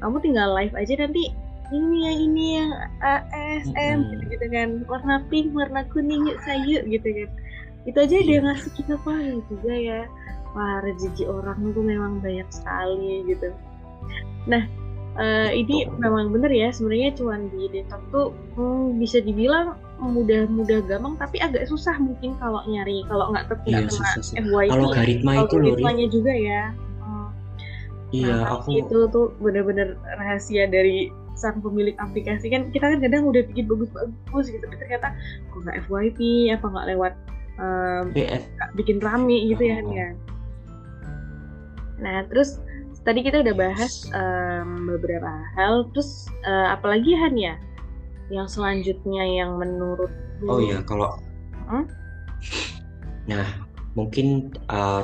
kamu 0.03 0.19
tinggal 0.19 0.51
live 0.51 0.75
aja 0.75 0.99
nanti 0.99 1.31
ini 1.71 1.97
yang 2.05 2.17
ini 2.19 2.45
yang 2.59 2.71
ASM 3.01 3.71
mm-hmm. 3.73 4.11
gitu, 4.11 4.23
gitu 4.35 4.45
kan. 4.51 4.69
Warna 4.85 5.15
pink 5.31 5.55
warna 5.55 5.87
kuning 5.89 6.27
yuk 6.27 6.37
sayur 6.43 6.83
gitu 6.85 7.07
kan. 7.07 7.29
Itu 7.87 7.97
aja 8.03 8.17
dia 8.19 8.29
iya. 8.29 8.43
ngasih 8.43 8.71
kita 8.75 8.99
apa 8.99 9.11
juga 9.47 9.73
ya. 9.73 10.01
Wah 10.53 10.83
rezeki 10.85 11.25
orang 11.25 11.73
tuh 11.73 11.81
memang 11.81 12.19
banyak 12.21 12.45
sekali 12.51 13.25
gitu. 13.25 13.55
Nah 14.45 14.67
uh, 15.17 15.49
ini 15.53 15.89
memang 15.99 16.33
bener 16.33 16.51
ya 16.51 16.69
sebenarnya 16.69 17.13
cuan 17.17 17.49
di 17.53 17.69
desktop 17.69 18.01
tuh 18.13 18.27
hmm, 18.57 18.97
bisa 18.97 19.19
dibilang 19.19 19.77
mudah-mudah 20.03 20.83
gampang 20.85 21.15
tapi 21.15 21.39
agak 21.39 21.69
susah 21.69 21.95
mungkin 22.01 22.35
kalau 22.37 22.59
nyari 22.67 23.07
kalau 23.07 23.31
nggak 23.31 23.47
terkena 23.47 23.87
iya, 23.87 23.89
FYP 24.35 24.71
kalau 24.73 24.89
garitma 24.91 25.31
itu 25.47 25.55
loh 25.59 25.75
juga 26.11 26.33
ya 26.33 26.63
hmm. 27.01 27.29
iya 28.11 28.33
nah, 28.35 28.59
aku 28.59 28.83
itu 28.83 28.97
tuh 29.09 29.31
bener-bener 29.39 29.95
rahasia 30.19 30.67
dari 30.67 31.09
sang 31.33 31.65
pemilik 31.65 31.97
aplikasi. 31.97 32.45
Kan 32.45 32.69
kita 32.69 32.93
kan 32.93 33.01
kadang 33.01 33.25
udah 33.25 33.41
bikin 33.49 33.65
bagus-bagus 33.65 34.53
gitu 34.53 34.61
tapi 34.69 34.77
ternyata 34.77 35.17
kok 35.49 35.59
nggak 35.65 35.77
FYP 35.89 36.53
apa 36.53 36.61
nggak 36.61 36.87
lewat 36.93 37.13
um, 37.59 38.13
bikin 38.77 38.97
rame 39.01 39.53
gitu 39.53 39.63
ya 39.65 39.77
oh. 39.83 39.93
ya 39.93 40.09
nah 42.01 42.25
terus 42.27 42.59
tadi 43.03 43.19
kita 43.23 43.43
udah 43.43 43.55
bahas 43.55 44.07
um, 44.15 44.87
beberapa 44.87 45.31
hal 45.59 45.87
terus 45.91 46.27
uh, 46.47 46.75
apalagi 46.75 47.15
Han 47.19 47.35
ya 47.35 47.55
yang 48.31 48.47
selanjutnya 48.47 49.23
yang 49.27 49.59
menurut 49.59 50.11
oh 50.47 50.59
iya 50.63 50.79
kalau 50.87 51.11
hmm? 51.67 51.85
nah 53.27 53.45
mungkin 53.93 54.51
uh, 54.71 55.03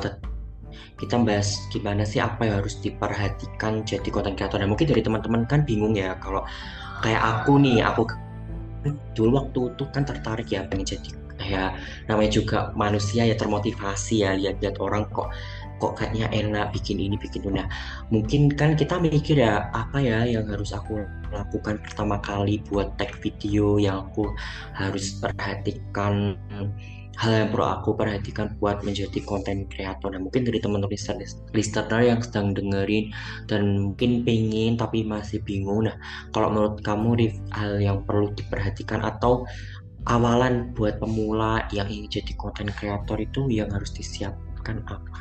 kita 1.00 1.16
bahas 1.24 1.64
gimana 1.72 2.04
sih 2.04 2.20
apa 2.20 2.44
yang 2.44 2.60
harus 2.60 2.76
diperhatikan 2.84 3.88
jadi 3.88 4.04
konten 4.12 4.36
kreator. 4.36 4.60
Nah, 4.60 4.68
mungkin 4.68 4.92
dari 4.92 5.00
teman-teman 5.00 5.48
kan 5.48 5.64
bingung 5.64 5.96
ya 5.96 6.20
kalau 6.20 6.44
kayak 7.00 7.24
aku 7.24 7.56
nih, 7.56 7.80
aku 7.80 8.04
dulu 9.16 9.40
waktu 9.40 9.60
itu 9.76 9.84
kan 9.96 10.04
tertarik 10.04 10.52
ya 10.52 10.68
pengen 10.68 10.88
jadi 10.88 11.12
ya 11.40 11.72
namanya 12.12 12.32
juga 12.36 12.58
manusia 12.76 13.24
ya 13.24 13.36
termotivasi 13.36 14.28
ya 14.28 14.36
lihat-lihat 14.36 14.76
orang 14.84 15.08
kok 15.12 15.32
kok 15.80 15.98
kayaknya 15.98 16.28
enak 16.30 16.76
bikin 16.76 17.00
ini 17.00 17.16
bikin 17.16 17.42
itu 17.42 17.50
nah 17.56 17.68
mungkin 18.12 18.52
kan 18.52 18.76
kita 18.76 19.00
mikir 19.00 19.40
ya 19.40 19.72
apa 19.72 19.98
ya 20.04 20.28
yang 20.28 20.46
harus 20.52 20.76
aku 20.76 21.02
lakukan 21.32 21.80
pertama 21.82 22.20
kali 22.20 22.60
buat 22.68 22.94
tag 23.00 23.16
video 23.24 23.80
yang 23.80 24.06
aku 24.12 24.30
harus 24.76 25.18
perhatikan 25.18 26.36
hal 27.20 27.32
yang 27.36 27.50
perlu 27.52 27.68
aku 27.68 27.90
perhatikan 28.00 28.56
buat 28.64 28.80
menjadi 28.80 29.20
konten 29.28 29.68
kreator. 29.68 30.16
Nah 30.16 30.24
mungkin 30.24 30.48
dari 30.48 30.64
teman-teman 30.64 30.96
listener 31.52 32.00
yang 32.00 32.24
sedang 32.24 32.56
dengerin 32.56 33.12
dan 33.52 33.92
mungkin 33.92 34.24
pengen 34.24 34.80
tapi 34.80 35.04
masih 35.04 35.44
bingung. 35.44 35.92
Nah 35.92 36.00
kalau 36.32 36.48
menurut 36.48 36.80
kamu 36.80 37.20
Rif, 37.20 37.36
hal 37.52 37.84
yang 37.84 38.08
perlu 38.08 38.32
diperhatikan 38.32 39.04
atau 39.04 39.44
awalan 40.08 40.72
buat 40.72 40.96
pemula 41.04 41.68
yang 41.76 41.92
ingin 41.92 42.24
jadi 42.24 42.34
konten 42.40 42.72
kreator 42.72 43.20
itu 43.20 43.52
yang 43.52 43.68
harus 43.68 43.92
disiapkan 43.92 44.80
apa 44.88 45.20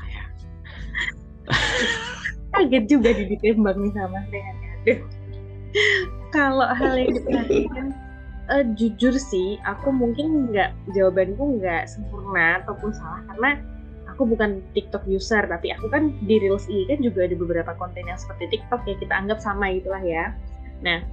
kaget 2.52 2.84
juga 2.90 3.10
di 3.14 3.24
ditembak 3.36 3.76
nih 3.78 3.92
sama 3.94 4.18
Aduh. 4.28 5.00
Kalau 6.28 6.68
hal 6.68 6.94
yang 6.96 7.12
diperhatikan 7.16 7.86
uh, 8.52 8.64
jujur 8.76 9.14
sih, 9.16 9.60
aku 9.64 9.92
mungkin 9.92 10.52
nggak 10.52 10.72
jawabanku 10.96 11.60
nggak 11.60 11.88
sempurna 11.88 12.60
ataupun 12.64 12.90
salah 12.92 13.20
karena 13.32 13.50
aku 14.08 14.26
bukan 14.28 14.60
TikTok 14.72 15.04
user, 15.06 15.44
tapi 15.46 15.72
aku 15.72 15.88
kan 15.92 16.10
di 16.24 16.40
Reels 16.40 16.66
ini 16.66 16.88
kan 16.88 17.00
juga 17.04 17.28
ada 17.28 17.36
beberapa 17.36 17.72
konten 17.76 18.04
yang 18.08 18.18
seperti 18.18 18.58
TikTok 18.58 18.82
ya 18.88 18.96
kita 18.98 19.14
anggap 19.14 19.38
sama 19.38 19.70
itulah 19.70 20.00
ya. 20.02 20.34
Nah, 20.82 21.04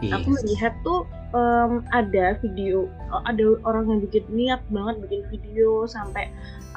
yes. 0.00 0.14
aku 0.16 0.28
melihat 0.40 0.72
tuh 0.86 1.04
um, 1.34 1.82
ada 1.92 2.38
video, 2.40 2.88
ada 3.26 3.58
orang 3.66 3.90
yang 3.90 4.00
bikin 4.06 4.24
niat 4.30 4.62
banget 4.70 5.02
bikin 5.04 5.22
video 5.30 5.84
sampai 5.84 6.30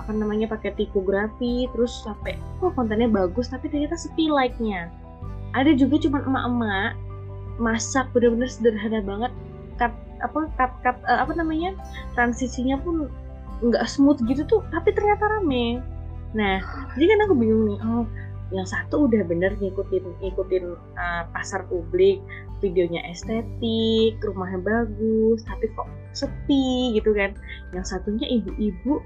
apa 0.03 0.11
namanya 0.11 0.51
pakai 0.51 0.75
tikografi 0.75 1.71
terus 1.71 2.03
sampai 2.03 2.35
oh 2.59 2.75
kontennya 2.75 3.07
bagus 3.07 3.47
tapi 3.47 3.71
ternyata 3.71 3.95
sepi 3.95 4.27
like-nya. 4.27 4.91
Ada 5.55 5.79
juga 5.79 6.03
cuma 6.03 6.19
emak-emak 6.27 6.99
masak 7.55 8.11
bener-bener 8.11 8.51
sederhana 8.51 8.99
banget 8.99 9.31
cut 9.79 9.95
apa 10.19 10.51
cut 10.59 10.71
cut 10.83 10.97
uh, 11.07 11.23
apa 11.23 11.31
namanya 11.39 11.71
transisinya 12.19 12.75
pun 12.83 13.07
nggak 13.63 13.87
smooth 13.87 14.19
gitu 14.27 14.43
tuh 14.43 14.61
tapi 14.75 14.91
ternyata 14.91 15.39
rame. 15.39 15.79
Nah 16.35 16.59
jadi 16.99 17.15
kan 17.15 17.19
aku 17.29 17.33
bingung 17.39 17.63
nih 17.71 17.79
oh 17.79 18.03
yang 18.53 18.67
satu 18.69 19.09
udah 19.09 19.25
bener 19.25 19.55
ngikutin 19.57 20.03
ngikutin 20.21 20.77
uh, 20.99 21.23
pasar 21.33 21.65
publik 21.71 22.21
videonya 22.61 23.01
estetik 23.09 24.21
rumahnya 24.21 24.61
bagus 24.61 25.41
tapi 25.47 25.71
kok 25.71 25.87
sepi 26.11 26.97
gitu 26.97 27.15
kan. 27.15 27.31
Yang 27.71 27.95
satunya 27.95 28.27
ibu-ibu 28.29 28.99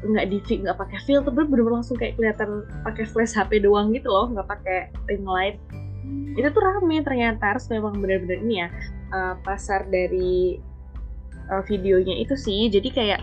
nggak 0.00 0.26
di 0.32 0.38
nggak 0.40 0.78
pakai 0.80 0.98
filter 1.04 1.28
bener-bener 1.28 1.80
langsung 1.80 1.96
kayak 2.00 2.16
kelihatan 2.16 2.64
pakai 2.84 3.04
flash 3.04 3.36
HP 3.36 3.60
doang 3.60 3.92
gitu 3.92 4.08
loh 4.08 4.32
nggak 4.32 4.48
pakai 4.48 4.78
ring 5.08 5.26
light. 5.28 5.60
Hmm. 6.00 6.32
itu 6.32 6.48
tuh 6.48 6.62
rame 6.64 7.04
ternyata 7.04 7.54
harus 7.54 7.68
memang 7.68 8.00
bener-bener 8.00 8.40
ini 8.40 8.64
ya 8.64 8.68
uh, 9.12 9.34
pasar 9.44 9.84
dari 9.92 10.56
uh, 11.52 11.62
videonya 11.68 12.16
itu 12.22 12.34
sih. 12.38 12.72
Jadi 12.72 12.88
kayak 12.88 13.20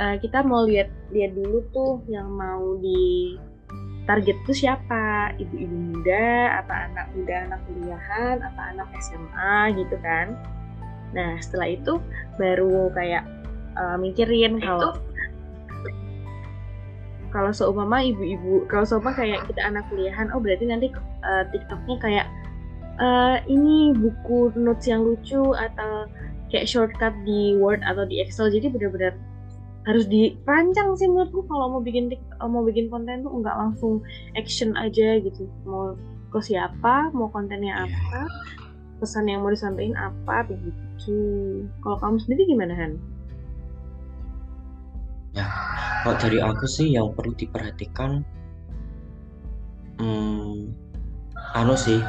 uh, 0.00 0.16
kita 0.16 0.40
mau 0.40 0.64
lihat 0.64 0.88
lihat 1.12 1.36
dulu 1.36 1.60
tuh 1.74 1.92
yang 2.08 2.30
mau 2.32 2.80
di 2.80 3.36
target 4.08 4.36
tuh 4.48 4.56
siapa. 4.56 5.36
Ibu-ibu 5.36 5.76
muda 5.92 6.64
apa 6.64 6.88
anak 6.88 7.06
muda 7.12 7.34
anak 7.50 7.60
kuliahan 7.68 8.36
apa 8.40 8.62
anak 8.72 8.88
SMA 9.04 9.76
gitu 9.76 9.96
kan. 10.00 10.38
Nah 11.12 11.36
setelah 11.44 11.68
itu 11.76 12.00
baru 12.40 12.88
kayak 12.96 13.28
uh, 13.76 13.96
mikirin 14.00 14.62
kalau 14.62 14.96
kalau 17.30 17.50
seumpama 17.54 18.02
ibu-ibu 18.02 18.66
kalau 18.66 18.84
seumpama 18.86 19.16
kayak 19.16 19.40
kita 19.46 19.60
anak 19.62 19.86
kuliahan 19.88 20.30
oh 20.34 20.40
berarti 20.42 20.64
nanti 20.66 20.86
uh, 21.24 21.44
TikToknya 21.50 21.96
kayak 22.02 22.26
uh, 23.00 23.36
ini 23.46 23.94
buku 23.96 24.54
notes 24.58 24.86
yang 24.86 25.02
lucu 25.02 25.54
atau 25.54 26.06
kayak 26.50 26.66
shortcut 26.66 27.14
di 27.22 27.56
Word 27.56 27.80
atau 27.86 28.04
di 28.04 28.20
Excel 28.20 28.50
jadi 28.50 28.68
benar-benar 28.68 29.14
harus 29.88 30.04
dirancang 30.12 30.92
sih 30.98 31.08
menurutku 31.08 31.48
kalau 31.48 31.72
mau 31.72 31.80
bikin 31.80 32.12
mau 32.36 32.60
bikin 32.60 32.92
konten 32.92 33.24
tuh 33.24 33.32
nggak 33.32 33.56
langsung 33.56 34.04
action 34.36 34.76
aja 34.76 35.16
gitu 35.24 35.48
mau 35.64 35.96
ke 36.30 36.38
siapa 36.44 37.08
mau 37.16 37.32
kontennya 37.32 37.74
iya. 37.74 37.88
apa 37.88 38.20
pesan 39.00 39.24
yang 39.24 39.40
mau 39.40 39.48
disampaikan 39.48 39.96
apa 39.96 40.44
begitu 40.52 41.16
kalau 41.80 41.96
kamu 41.96 42.16
sendiri 42.20 42.42
gimana 42.52 42.76
Han? 42.76 42.92
Ya, 45.30 45.46
kalau 46.02 46.16
dari 46.18 46.38
aku 46.42 46.66
sih 46.66 46.90
yang 46.90 47.14
perlu 47.14 47.30
diperhatikan, 47.38 48.26
hmm, 50.02 50.74
anu 51.54 51.74
sih, 51.78 52.02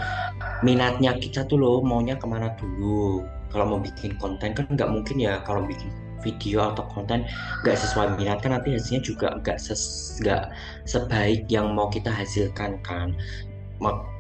minatnya 0.66 1.14
kita 1.18 1.46
tuh 1.46 1.62
loh 1.62 1.78
maunya 1.86 2.18
ke 2.18 2.26
mana 2.26 2.50
dulu. 2.58 3.22
Kalau 3.54 3.66
mau 3.68 3.80
bikin 3.84 4.18
konten 4.18 4.56
kan 4.58 4.66
nggak 4.72 4.90
mungkin 4.90 5.20
ya 5.22 5.44
kalau 5.46 5.68
bikin 5.68 5.92
video 6.24 6.72
atau 6.72 6.86
konten 6.94 7.26
nggak 7.66 7.78
sesuai 7.78 8.16
minat 8.16 8.40
kan 8.46 8.54
nanti 8.56 8.78
hasilnya 8.78 9.02
juga 9.02 9.34
nggak 9.42 9.58
ses 9.58 10.16
nggak 10.22 10.54
sebaik 10.86 11.50
yang 11.52 11.74
mau 11.74 11.90
kita 11.92 12.10
hasilkan 12.10 12.82
kan. 12.82 13.14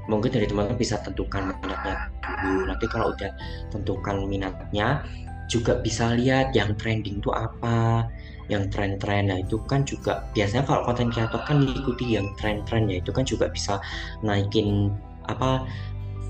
mungkin 0.10 0.34
dari 0.34 0.50
teman-teman 0.50 0.82
bisa 0.82 0.98
tentukan 1.06 1.54
minatnya 1.62 2.10
dulu. 2.26 2.66
Nanti 2.66 2.86
kalau 2.90 3.14
udah 3.14 3.30
tentukan 3.70 4.26
minatnya, 4.26 5.06
juga 5.52 5.84
bisa 5.84 6.16
lihat 6.16 6.56
yang 6.56 6.74
trending 6.80 7.20
tuh 7.20 7.36
apa 7.36 8.08
yang 8.50 8.72
tren-tren 8.74 9.30
nah 9.30 9.38
itu 9.38 9.62
kan 9.70 9.86
juga 9.86 10.26
biasanya 10.34 10.66
kalau 10.66 10.82
konten 10.88 11.12
kreator 11.14 11.42
kan 11.46 11.62
diikuti 11.62 12.16
yang 12.18 12.32
tren-tren 12.40 12.90
ya 12.90 13.04
itu 13.04 13.12
kan 13.14 13.28
juga 13.28 13.52
bisa 13.52 13.78
naikin 14.26 14.90
apa 15.30 15.68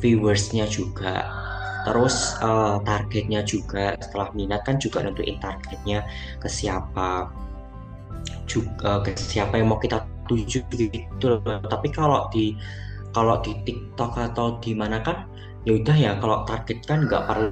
viewersnya 0.02 0.66
juga. 0.68 1.30
Terus 1.82 2.38
uh, 2.46 2.78
targetnya 2.86 3.42
juga 3.42 3.98
setelah 3.98 4.30
minat 4.38 4.62
kan 4.62 4.78
juga 4.78 5.02
nentuin 5.02 5.42
targetnya 5.42 6.06
ke 6.38 6.46
siapa 6.46 7.30
juga 8.46 9.02
ke 9.02 9.18
siapa 9.18 9.58
yang 9.58 9.74
mau 9.74 9.80
kita 9.82 10.04
tuju 10.30 10.62
gitu 10.78 11.42
tapi 11.44 11.88
kalau 11.90 12.30
di 12.30 12.54
kalau 13.12 13.40
di 13.44 13.56
TikTok 13.66 14.12
atau 14.16 14.62
di 14.62 14.72
mana 14.78 15.02
kan 15.02 15.28
ya 15.68 15.76
udah 15.80 15.98
ya 15.98 16.12
kalau 16.22 16.44
target 16.48 16.80
kan 16.86 17.08
nggak 17.08 17.24
perlu 17.28 17.50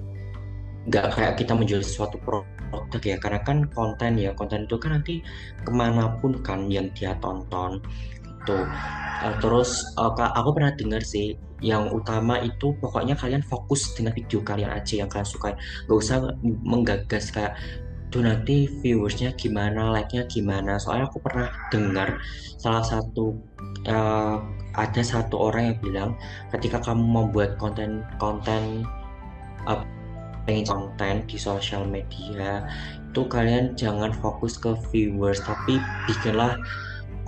nggak 0.88 1.06
kayak 1.13 1.34
kita 1.36 1.54
menjual 1.58 1.84
sesuatu 1.84 2.22
produk 2.22 2.48
produk 2.69 3.01
ya 3.03 3.17
karena 3.17 3.39
kan 3.43 3.58
konten 3.73 4.17
ya 4.17 4.32
konten 4.38 4.65
itu 4.65 4.77
kan 4.77 5.01
nanti 5.01 5.25
ke 5.65 5.71
mana 5.73 6.17
pun 6.21 6.39
kan 6.45 6.69
yang 6.71 6.89
dia 6.95 7.17
tonton 7.19 7.82
itu 8.23 8.58
uh, 9.25 9.36
terus 9.43 9.84
uh, 9.99 10.13
aku 10.15 10.49
pernah 10.55 10.71
dengar 10.73 11.03
sih 11.03 11.36
yang 11.60 11.91
utama 11.91 12.39
itu 12.39 12.71
pokoknya 12.79 13.19
kalian 13.19 13.43
fokus 13.43 13.91
dengan 13.91 14.15
video 14.15 14.39
kalian 14.39 14.71
aja 14.71 15.03
yang 15.03 15.12
kalian 15.12 15.27
suka 15.27 15.60
gak 15.60 15.97
usah 15.99 16.32
menggagas 16.63 17.36
kayak 17.36 17.60
tuh 18.10 18.25
nanti 18.25 18.65
viewersnya 18.82 19.38
gimana 19.38 19.93
like-nya 19.93 20.25
gimana. 20.25 20.82
Soalnya 20.82 21.13
aku 21.13 21.21
pernah 21.21 21.53
dengar 21.69 22.17
salah 22.58 22.82
satu 22.82 23.38
uh, 23.86 24.41
ada 24.73 25.01
satu 25.05 25.49
orang 25.49 25.73
yang 25.73 25.77
bilang 25.82 26.10
ketika 26.49 26.82
kamu 26.82 27.05
membuat 27.05 27.55
konten 27.62 28.01
konten 28.17 28.82
uh, 29.69 29.86
pengen 30.47 30.65
konten 30.67 31.15
di 31.28 31.38
sosial 31.39 31.84
media 31.88 32.63
itu 33.10 33.25
kalian 33.25 33.73
jangan 33.73 34.13
fokus 34.21 34.56
ke 34.56 34.78
viewers 34.93 35.41
tapi 35.41 35.82
bikinlah 36.06 36.60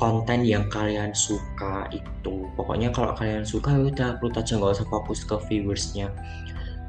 konten 0.02 0.42
yang 0.42 0.66
kalian 0.74 1.14
suka 1.14 1.86
itu. 1.94 2.50
Pokoknya 2.58 2.90
kalau 2.90 3.14
kalian 3.14 3.46
suka 3.46 3.78
ya 3.78 3.86
udah 3.86 4.10
perlu 4.18 4.34
aja 4.34 4.58
nggak 4.58 4.74
usah 4.82 4.88
fokus 4.90 5.22
ke 5.22 5.38
viewersnya. 5.46 6.10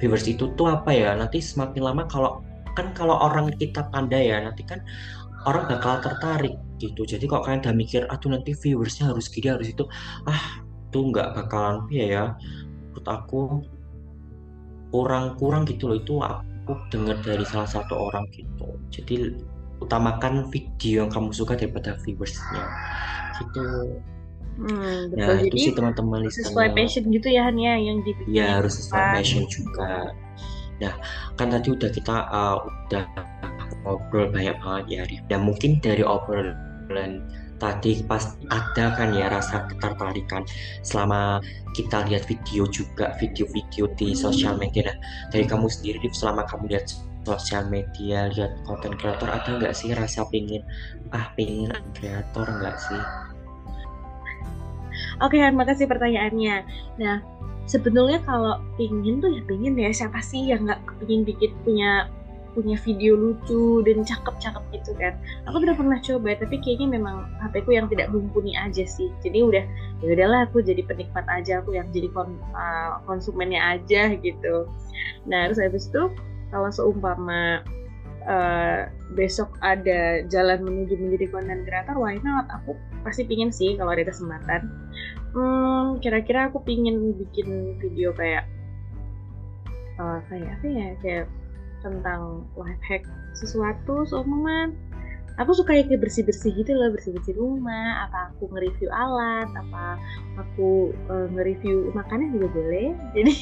Viewers 0.01 0.25
itu 0.25 0.49
tuh 0.57 0.73
apa 0.73 0.97
ya? 0.97 1.13
Nanti 1.13 1.45
semakin 1.45 1.93
lama 1.93 2.09
kalau 2.09 2.41
kan 2.73 2.97
kalau 2.97 3.21
orang 3.21 3.53
kita 3.61 3.85
pandai 3.93 4.33
ya 4.33 4.41
nanti 4.41 4.65
kan 4.65 4.81
orang 5.45 5.69
bakal 5.69 6.01
tertarik 6.01 6.57
gitu. 6.81 7.05
Jadi 7.05 7.29
kalau 7.29 7.45
kalian 7.45 7.61
udah 7.61 7.75
mikir 7.77 8.03
aduh 8.09 8.33
nanti 8.33 8.57
viewersnya 8.57 9.13
harus 9.13 9.29
gini 9.29 9.53
harus 9.53 9.69
itu 9.69 9.85
ah 10.25 10.65
tuh 10.89 11.13
nggak 11.13 11.37
bakalan 11.37 11.85
ya 11.93 12.05
ya 12.09 12.25
menurut 12.93 13.07
aku 13.09 13.41
kurang-kurang 14.93 15.65
gitu 15.65 15.89
loh 15.91 15.99
itu 15.99 16.15
aku 16.21 16.77
dengar 16.93 17.17
dari 17.25 17.43
salah 17.49 17.67
satu 17.67 18.13
orang 18.13 18.29
gitu 18.31 18.77
jadi 18.93 19.35
utamakan 19.83 20.47
video 20.53 21.03
yang 21.03 21.11
kamu 21.11 21.35
suka 21.35 21.59
daripada 21.59 21.99
viewersnya 22.05 22.65
gitu 23.43 23.99
Hmm, 24.53 25.09
betul. 25.09 25.17
Ya, 25.17 25.27
Jadi, 25.33 25.49
itu 25.49 25.57
sih 25.57 25.73
teman-teman 25.73 26.29
sesuai 26.29 26.77
passion 26.77 27.09
gitu 27.09 27.29
ya 27.33 27.49
Han 27.49 27.57
ya 27.57 27.75
yang 27.81 28.05
dibikin. 28.05 28.37
Ya 28.37 28.61
harus 28.61 28.85
sesuai 28.85 29.05
passion 29.17 29.49
juga. 29.49 30.13
Nah 30.77 30.93
kan 31.41 31.49
tadi 31.49 31.73
udah 31.73 31.89
kita 31.89 32.29
uh, 32.29 32.61
udah 32.61 33.05
ngobrol 33.83 34.29
banyak 34.29 34.57
banget 34.61 34.85
ya 34.93 35.03
Dan 35.33 35.49
mungkin 35.49 35.81
dari 35.81 36.05
obrolan 36.05 37.25
tadi 37.63 38.03
pasti 38.03 38.43
ada 38.51 38.91
kan 38.99 39.15
ya 39.15 39.31
rasa 39.31 39.71
ketertarikan 39.71 40.43
selama 40.83 41.39
kita 41.79 42.03
lihat 42.11 42.27
video 42.27 42.67
juga 42.67 43.15
video-video 43.23 43.87
di 43.95 44.19
sosial 44.19 44.59
media. 44.59 44.91
Nah, 44.91 44.99
dari 45.31 45.47
kamu 45.47 45.71
sendiri 45.71 46.03
selama 46.11 46.43
kamu 46.51 46.75
lihat 46.75 46.91
sosial 47.23 47.71
media 47.71 48.27
lihat 48.35 48.51
konten 48.67 48.99
kreator 48.99 49.31
ada 49.31 49.47
nggak 49.47 49.71
sih 49.71 49.95
rasa 49.95 50.27
pingin 50.27 50.67
ah 51.15 51.31
pingin 51.39 51.71
kreator 51.95 52.51
nggak 52.51 52.77
sih? 52.83 53.03
Oke, 55.23 55.39
okay, 55.39 55.55
makasih 55.55 55.87
pertanyaannya. 55.87 56.67
Nah, 56.99 57.23
sebetulnya 57.71 58.19
kalau 58.27 58.59
pingin 58.75 59.23
tuh 59.23 59.31
ya 59.31 59.43
pingin 59.47 59.79
ya 59.79 59.95
siapa 59.95 60.19
sih 60.19 60.51
yang 60.51 60.67
nggak 60.67 60.83
kepingin 60.83 61.23
bikin 61.23 61.53
punya 61.63 62.11
punya 62.53 62.77
video 62.85 63.17
lucu 63.17 63.81
dan 63.85 64.05
cakep-cakep 64.05 64.65
gitu 64.77 64.93
kan. 65.01 65.17
Aku 65.49 65.61
udah 65.61 65.77
pernah 65.77 65.99
coba 66.01 66.37
tapi 66.37 66.61
kayaknya 66.61 67.01
memang 67.01 67.29
HP 67.41 67.65
ku 67.65 67.73
yang 67.73 67.89
tidak 67.89 68.13
mumpuni 68.13 68.53
aja 68.57 68.85
sih. 68.85 69.09
Jadi 69.25 69.41
udah 69.41 69.65
ya 70.05 70.07
udahlah 70.13 70.41
aku 70.49 70.61
jadi 70.61 70.85
penikmat 70.85 71.25
aja 71.29 71.65
aku 71.65 71.77
yang 71.77 71.89
jadi 71.91 72.13
kon, 72.13 72.37
uh, 72.53 73.01
konsumennya 73.09 73.81
aja 73.81 74.13
gitu. 74.21 74.69
Nah 75.27 75.49
terus 75.49 75.61
habis 75.61 75.89
itu 75.89 76.13
kalau 76.53 76.69
seumpama 76.69 77.65
uh, 78.29 78.89
besok 79.17 79.53
ada 79.65 80.25
jalan 80.29 80.63
menuju 80.63 80.97
menjadi 81.01 81.27
konten 81.33 81.65
kreator 81.65 81.97
why 81.97 82.21
not? 82.21 82.47
Aku 82.63 82.77
pasti 83.03 83.27
pingin 83.27 83.51
sih 83.51 83.75
kalau 83.81 83.97
ada 83.97 84.05
kesempatan. 84.07 84.69
Hmm, 85.33 85.97
kira-kira 86.05 86.53
aku 86.53 86.61
pingin 86.61 87.17
bikin 87.17 87.81
video 87.81 88.13
kayak 88.13 88.45
uh, 89.97 90.21
kayak 90.29 90.61
apa 90.61 90.67
ya? 90.69 90.89
Kayak 91.01 91.27
tentang 91.83 92.47
life 92.55 92.83
hack 92.87 93.05
sesuatu 93.37 94.07
seumpama 94.07 94.71
aku 95.41 95.57
suka 95.57 95.77
kayak 95.77 96.01
bersih-bersih 96.01 96.53
gitu 96.53 96.77
loh 96.77 96.93
bersih-bersih 96.93 97.35
rumah 97.37 98.09
apa 98.09 98.33
aku 98.33 98.53
nge-review 98.53 98.89
alat 98.93 99.49
apa 99.53 99.97
aku 100.37 100.93
uh, 101.09 101.27
nge-review 101.33 101.91
makanan 101.97 102.37
juga 102.37 102.49
boleh. 102.53 102.89
Jadi 103.17 103.35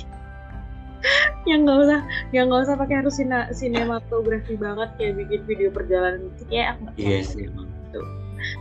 yang 1.48 1.64
nggak 1.64 1.78
usah 1.88 2.00
yang 2.36 2.52
nggak 2.52 2.68
usah 2.68 2.76
pakai 2.76 3.00
harus 3.00 3.16
sina, 3.16 3.48
sinematografi 3.56 4.54
banget 4.60 4.92
kayak 5.00 5.16
bikin 5.16 5.40
video 5.48 5.68
perjalanan 5.72 6.28
gitu 6.36 6.44
kayak 6.52 6.76
aku 6.76 6.82
iya 7.00 7.24
yes, 7.24 7.32
gitu. 7.32 8.00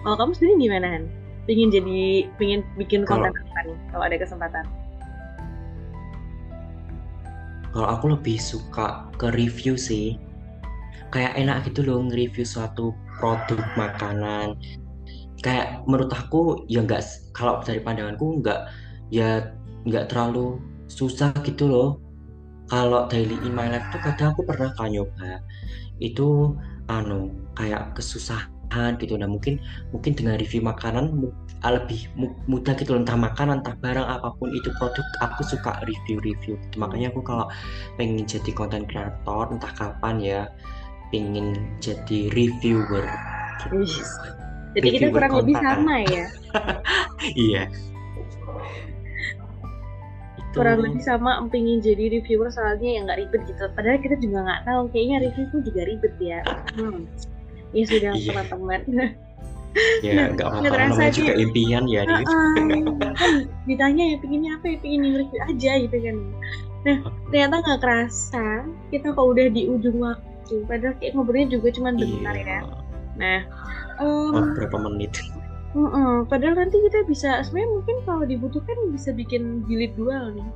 kalau 0.08 0.15
kamu 0.15 0.32
sendiri 0.39 0.54
gimana 0.72 0.88
kan 0.88 1.04
pingin 1.44 1.68
jadi 1.68 2.00
pingin 2.39 2.62
bikin 2.80 3.04
konten 3.04 3.36
apa 3.36 3.60
nih 3.68 3.78
kalau 3.92 4.04
ada 4.08 4.15
kesempatan 4.15 4.65
kalau 7.73 7.88
aku 7.88 8.05
lebih 8.17 8.38
suka 8.41 9.10
ke 9.17 9.29
review 9.34 9.77
sih. 9.77 10.17
Kayak 11.10 11.41
enak 11.41 11.58
gitu 11.69 11.82
loh 11.86 12.05
nge-review 12.05 12.45
suatu 12.45 12.93
produk 13.17 13.62
makanan. 13.73 14.58
Kayak 15.41 15.82
menurut 15.89 16.12
aku 16.13 16.67
ya 16.69 16.86
nggak 16.86 17.01
kalau 17.34 17.63
dari 17.65 17.82
pandanganku 17.82 18.43
nggak 18.43 18.69
ya 19.10 19.55
nggak 19.88 20.12
terlalu 20.13 20.62
susah 20.89 21.34
gitu 21.41 21.65
loh. 21.69 21.89
Kalau 22.69 23.10
daily 23.10 23.34
in 23.41 23.58
my 23.58 23.65
life 23.65 23.86
tuh 23.89 23.97
kadang 24.05 24.38
aku 24.38 24.45
pernah 24.45 24.69
kan 24.77 24.93
nyoba. 24.93 25.41
Itu 25.97 26.53
anu 26.86 27.34
kayak 27.58 27.97
kesusahan 27.97 28.59
gitu 29.01 29.17
nah 29.17 29.25
mungkin 29.25 29.58
mungkin 29.91 30.13
dengan 30.13 30.38
review 30.38 30.62
makanan 30.62 31.34
Ah, 31.60 31.75
lebih 31.75 32.08
mudah 32.47 32.71
gitu 32.79 32.95
entah 32.95 33.19
makanan 33.19 33.60
entah 33.60 33.75
barang 33.84 34.08
apa 34.08 34.32
pun 34.39 34.47
itu 34.55 34.71
produk 34.79 35.03
aku 35.19 35.43
suka 35.43 35.75
review-review 35.84 36.55
gitu. 36.55 36.75
makanya 36.79 37.12
aku 37.12 37.19
kalau 37.19 37.51
pengen 37.99 38.23
jadi 38.23 38.47
konten 38.55 38.88
kreator 38.88 39.51
entah 39.51 39.67
kapan 39.75 40.15
ya 40.23 40.41
pengen 41.12 41.60
jadi 41.84 42.32
reviewer 42.32 43.03
gitu. 43.60 43.91
jadi 44.71 44.88
kita 44.88 45.08
kurang 45.12 45.36
konten. 45.36 45.51
lebih 45.51 45.55
sama 45.60 45.95
ya 46.08 46.25
iya 47.51 47.63
kurang 50.55 50.79
lebih 50.79 51.03
sama 51.03 51.43
pengen 51.51 51.84
jadi 51.84 52.08
reviewer 52.08 52.47
soalnya 52.55 52.88
yang 52.88 53.03
nggak 53.03 53.19
ribet 53.19 53.41
gitu 53.51 53.67
padahal 53.75 53.99
kita 53.99 54.15
juga 54.15 54.47
nggak 54.47 54.62
tahu 54.63 54.82
kayaknya 54.95 55.27
review 55.27 55.43
itu 55.43 55.58
juga 55.67 55.82
ribet 55.91 56.13
ya 56.23 56.39
hmm. 56.79 57.03
Ya 57.73 57.84
sudah 57.86 58.12
iya. 58.15 58.27
teman-teman. 58.32 58.82
Ya 60.01 60.34
nggak 60.34 60.49
apa-apa. 60.49 60.89
Namanya 60.89 61.13
juga 61.13 61.34
impian 61.38 61.86
ya 61.86 62.01
uh, 62.01 62.25
ditanya 63.69 64.03
ya 64.12 64.17
pinginnya 64.17 64.58
apa 64.58 64.65
ya? 64.73 64.77
Pingin 64.82 65.13
review 65.13 65.41
aja 65.45 65.71
gitu 65.86 65.97
kan. 66.01 66.17
Nah 66.89 66.97
ternyata 67.29 67.55
nggak 67.62 67.79
kerasa 67.86 68.65
kita 68.89 69.13
kalau 69.13 69.38
udah 69.38 69.45
di 69.53 69.69
ujung 69.69 70.01
waktu. 70.01 70.65
Padahal 70.65 70.97
kayak 70.97 71.13
ngobrolnya 71.13 71.53
juga 71.53 71.69
cuma 71.69 71.93
bentar 71.93 72.34
iya. 72.34 72.45
ya. 72.49 72.62
Nah 73.21 73.39
um, 74.01 74.34
oh, 74.34 74.49
berapa 74.58 74.77
menit? 74.89 75.21
Uh, 75.77 75.86
uh, 75.86 76.15
padahal 76.25 76.58
nanti 76.58 76.82
kita 76.89 77.05
bisa 77.05 77.45
sebenarnya 77.45 77.69
mungkin 77.69 77.95
kalau 78.10 78.25
dibutuhkan 78.25 78.77
bisa 78.89 79.13
bikin 79.13 79.62
jilid 79.69 79.93
dua 79.93 80.34
nih 80.34 80.49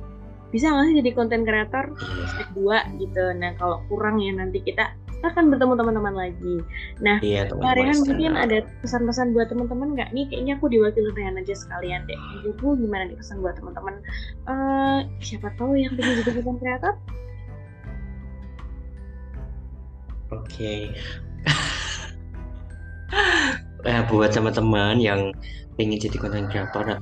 bisa 0.50 0.70
nggak 0.70 0.86
sih 0.86 0.96
jadi 1.02 1.10
konten 1.18 1.42
kreator 1.42 1.86
iya. 1.98 2.26
step 2.30 2.48
dua 2.54 2.78
gitu. 2.98 3.24
Nah 3.38 3.58
kalau 3.58 3.82
kurang 3.90 4.22
ya 4.22 4.30
nanti 4.34 4.62
kita 4.62 4.94
kita 5.24 5.40
akan 5.40 5.56
bertemu 5.56 5.74
teman-teman 5.80 6.14
lagi. 6.20 6.56
Nah, 7.00 7.16
iya, 7.24 7.48
Rehan 7.48 7.96
mungkin 8.04 8.36
ada 8.36 8.60
pesan-pesan 8.84 9.32
buat 9.32 9.48
teman-teman 9.48 9.96
nggak 9.96 10.12
nih? 10.12 10.28
Kayaknya 10.28 10.52
aku 10.60 10.68
diwakili 10.68 11.16
Rehan 11.16 11.40
aja 11.40 11.56
sekalian 11.56 12.04
deh. 12.04 12.20
Ibu 12.44 12.76
gimana 12.76 13.08
nih 13.08 13.16
pesan 13.16 13.40
buat 13.40 13.56
teman-teman? 13.56 14.04
Uh, 14.44 15.08
siapa 15.24 15.48
tahu 15.56 15.80
yang 15.80 15.96
pengen 15.96 16.20
jadi 16.20 16.44
konten 16.44 16.60
kreator? 16.60 16.92
Oke. 20.28 20.44
Okay. 20.44 20.80
eh, 23.88 24.04
buat 24.12 24.28
teman-teman 24.28 25.00
yang 25.00 25.32
pengen 25.80 26.04
jadi 26.04 26.20
konten 26.20 26.52
kreator, 26.52 27.00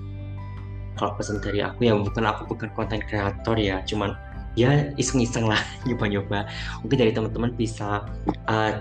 kalau 0.94 1.12
pesan 1.18 1.42
dari 1.42 1.58
aku 1.58 1.90
ya 1.90 1.98
bukan 1.98 2.22
aku 2.22 2.54
bukan 2.54 2.70
konten 2.78 3.02
kreator 3.02 3.58
ya, 3.58 3.82
cuman 3.82 4.14
ya 4.58 4.92
iseng-iseng 5.00 5.48
lah 5.48 5.60
nyoba-nyoba. 5.86 6.48
Mungkin 6.84 6.98
dari 6.98 7.12
teman-teman 7.14 7.52
bisa 7.56 8.04
uh, 8.48 8.72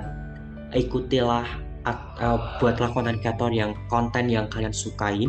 ikutilah 0.72 1.46
uh, 1.86 2.40
buatlah 2.62 2.90
konten 2.94 3.18
kreator 3.20 3.50
yang 3.52 3.74
konten 3.88 4.30
yang 4.30 4.48
kalian 4.52 4.74
sukai. 4.74 5.26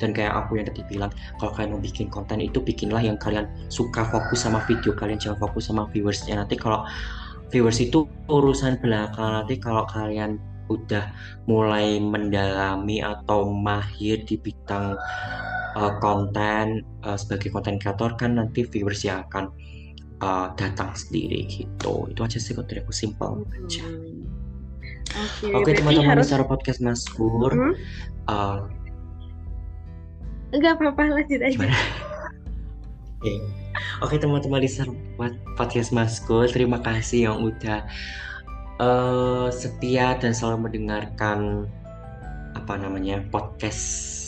Dan 0.00 0.16
kayak 0.16 0.32
aku 0.34 0.60
yang 0.60 0.66
tadi 0.68 0.82
bilang 0.88 1.10
kalau 1.38 1.52
kalian 1.54 1.78
mau 1.78 1.82
bikin 1.82 2.08
konten 2.08 2.42
itu 2.42 2.58
bikinlah 2.58 3.02
yang 3.02 3.18
kalian 3.20 3.48
suka 3.68 4.04
fokus 4.08 4.44
sama 4.44 4.64
video 4.66 4.92
kalian 4.96 5.20
jangan 5.20 5.38
fokus 5.48 5.68
sama 5.70 5.88
viewersnya. 5.90 6.40
Nanti 6.40 6.56
kalau 6.58 6.84
viewers 7.52 7.78
itu 7.84 8.08
urusan 8.32 8.80
belakang 8.80 9.44
nanti 9.44 9.60
kalau 9.60 9.84
kalian 9.84 10.40
udah 10.72 11.12
mulai 11.44 12.00
mendalami 12.00 13.04
atau 13.04 13.52
mahir 13.52 14.24
di 14.24 14.40
bidang 14.40 14.96
uh, 15.76 15.92
konten 16.00 16.80
uh, 17.04 17.18
sebagai 17.20 17.52
konten 17.52 17.76
kreator 17.76 18.16
kan 18.16 18.40
nanti 18.40 18.64
viewers 18.64 19.04
yang 19.04 19.28
akan 19.28 19.52
uh, 20.22 20.54
datang 20.54 20.94
sendiri 20.94 21.44
gitu 21.50 22.06
itu 22.08 22.20
aja 22.22 22.38
sih 22.38 22.54
dari 22.54 22.80
aku 22.80 22.94
simpel 22.94 23.42
aja 23.50 23.84
Oke, 25.12 25.52
okay, 25.52 25.72
teman-teman 25.76 26.16
harus... 26.16 26.32
bicara 26.32 26.44
podcast 26.48 26.80
Mas 26.80 27.04
Pur. 27.04 27.52
Hmm? 27.52 27.76
Uh, 28.32 28.64
Enggak 30.56 30.80
apa-apa 30.80 31.20
lanjut 31.20 31.40
aja. 31.44 31.56
Oke, 31.60 31.68
okay. 33.20 33.36
okay, 34.00 34.16
teman-teman 34.16 34.64
listener 34.64 34.88
podcast 35.60 35.92
Maskur, 35.92 36.48
terima 36.48 36.80
kasih 36.80 37.28
yang 37.28 37.44
udah 37.44 37.84
uh, 38.80 39.52
setia 39.52 40.16
dan 40.16 40.32
selalu 40.32 40.70
mendengarkan 40.70 41.68
apa 42.56 42.76
namanya 42.80 43.20
podcast 43.28 44.21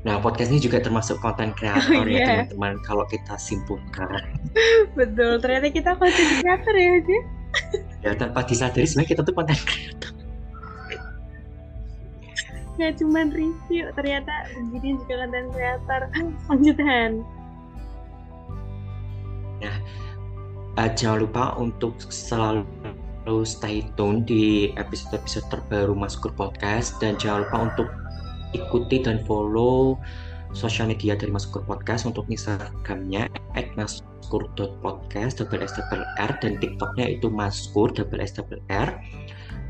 Nah, 0.00 0.16
podcast 0.16 0.48
ini 0.48 0.64
juga 0.64 0.80
termasuk 0.80 1.20
konten 1.20 1.52
kreator 1.52 2.08
oh, 2.08 2.08
ya 2.08 2.16
yeah. 2.16 2.28
teman-teman 2.48 2.80
kalau 2.88 3.04
kita 3.04 3.36
simpulkan. 3.36 4.08
Betul, 4.98 5.36
ternyata 5.44 5.68
kita 5.68 5.92
konten 6.00 6.26
kreator 6.40 6.72
ya, 6.72 6.94
Ji. 7.04 7.18
ya, 8.08 8.10
tanpa 8.16 8.40
disadari 8.48 8.88
sebenarnya 8.88 9.10
kita 9.12 9.22
tuh 9.28 9.34
konten 9.36 9.60
kreator. 9.60 10.12
Gak 12.80 12.96
cuma 12.96 13.28
review, 13.28 13.92
ternyata 13.92 14.32
begini 14.72 14.96
juga 15.04 15.28
konten 15.28 15.46
kreator. 15.52 16.00
Lanjutan. 16.48 17.10
Nah, 19.60 19.76
uh, 20.80 20.90
jangan 20.96 21.28
lupa 21.28 21.44
untuk 21.60 21.92
selalu 22.08 22.64
stay 23.44 23.84
tune 24.00 24.24
di 24.24 24.72
episode-episode 24.80 25.44
terbaru 25.52 25.92
Maskur 25.92 26.32
Podcast 26.32 26.96
dan 27.04 27.20
jangan 27.20 27.44
lupa 27.44 27.58
untuk 27.68 27.99
ikuti 28.56 29.02
dan 29.02 29.22
follow 29.24 29.98
sosial 30.52 30.90
media 30.90 31.14
dari 31.14 31.30
Maskur 31.30 31.62
Podcast 31.62 32.06
untuk 32.06 32.26
Instagramnya 32.26 33.30
@maskur.podcast 33.78 35.38
double 35.38 35.62
s 35.62 35.72
double 35.78 36.02
r 36.18 36.30
dan 36.42 36.58
TikToknya 36.58 37.06
itu 37.18 37.30
Maskur 37.30 37.94
double 37.94 38.22
s 38.22 38.34
double 38.34 38.58
r. 38.70 38.98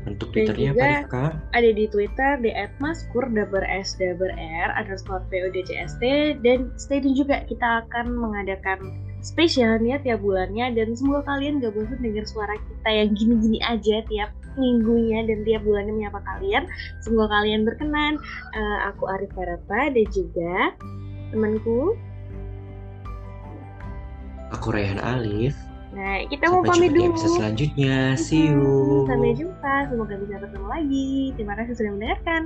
Untuk 0.09 0.33
Twitternya 0.33 0.73
apa 0.73 1.05
Rifka? 1.05 1.25
Ada 1.53 1.69
di 1.77 1.85
Twitter 1.85 2.41
di 2.41 2.49
@maskur 2.81 3.29
double 3.29 3.61
s 3.69 3.93
double 4.01 4.33
r 4.33 4.69
underscore 4.73 5.21
podcst 5.29 6.01
dan 6.41 6.73
stay 6.81 6.97
tune 6.97 7.13
juga 7.13 7.45
kita 7.45 7.85
akan 7.85 8.09
mengadakan 8.17 8.97
spesialnya 9.21 10.01
tiap 10.01 10.25
bulannya. 10.25 10.73
Dan 10.73 10.97
semoga 10.97 11.29
kalian 11.29 11.61
gak 11.61 11.77
bosan 11.77 12.01
dengar 12.01 12.25
suara 12.25 12.57
kita 12.57 12.89
yang 12.89 13.09
gini-gini 13.13 13.61
aja 13.61 14.01
tiap 14.09 14.33
minggunya 14.55 15.23
dan 15.27 15.43
tiap 15.47 15.61
bulannya 15.63 15.93
menyapa 15.93 16.19
kalian. 16.23 16.67
Semoga 17.03 17.41
kalian 17.41 17.63
berkenan. 17.67 18.19
Uh, 18.55 18.79
aku 18.91 19.07
Arif 19.07 19.31
Farapa 19.35 19.91
dan 19.91 20.07
juga 20.11 20.75
temanku. 21.31 21.95
Aku 24.51 24.75
Rayhan 24.75 24.99
Alif. 24.99 25.55
Nah, 25.91 26.23
kita 26.27 26.47
Sampai 26.47 26.59
mau 26.63 26.63
pamit 26.63 26.91
dulu. 26.95 27.15
Sampai 27.19 27.31
selanjutnya. 27.35 27.95
See 28.15 28.47
you. 28.47 29.07
Sampai 29.07 29.35
jumpa. 29.35 29.75
Semoga 29.91 30.15
bisa 30.19 30.35
ketemu 30.39 30.67
lagi. 30.71 31.11
Terima 31.35 31.53
kasih 31.59 31.73
sudah 31.75 31.91
mendengarkan. 31.95 32.43